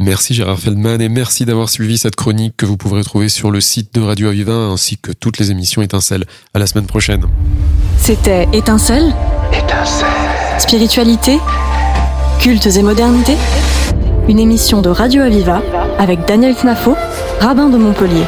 Merci 0.00 0.34
Gérard 0.34 0.58
Feldman 0.58 1.00
et 1.00 1.08
merci 1.08 1.44
d'avoir 1.44 1.68
suivi 1.68 1.98
cette 1.98 2.16
chronique 2.16 2.56
que 2.56 2.66
vous 2.66 2.76
pourrez 2.76 2.98
retrouver 2.98 3.28
sur 3.28 3.52
le 3.52 3.60
site 3.60 3.94
de 3.94 4.00
Radio 4.00 4.28
Aviva 4.28 4.52
ainsi 4.52 4.98
que 4.98 5.12
toutes 5.12 5.38
les 5.38 5.52
émissions 5.52 5.82
Étincelles. 5.82 6.24
À 6.52 6.58
la 6.58 6.66
semaine 6.66 6.86
prochaine. 6.86 7.24
C'était 7.98 8.48
Étincelle 8.52 9.14
Étincelle. 9.52 10.06
Spiritualité 10.58 11.38
Cultes 12.40 12.66
et 12.66 12.82
modernité 12.82 13.36
Une 14.28 14.40
émission 14.40 14.82
de 14.82 14.88
Radio 14.88 15.22
Aviva 15.22 15.62
avec 15.98 16.24
Daniel 16.26 16.54
Knafo, 16.54 16.96
rabbin 17.40 17.68
de 17.68 17.76
Montpellier. 17.76 18.24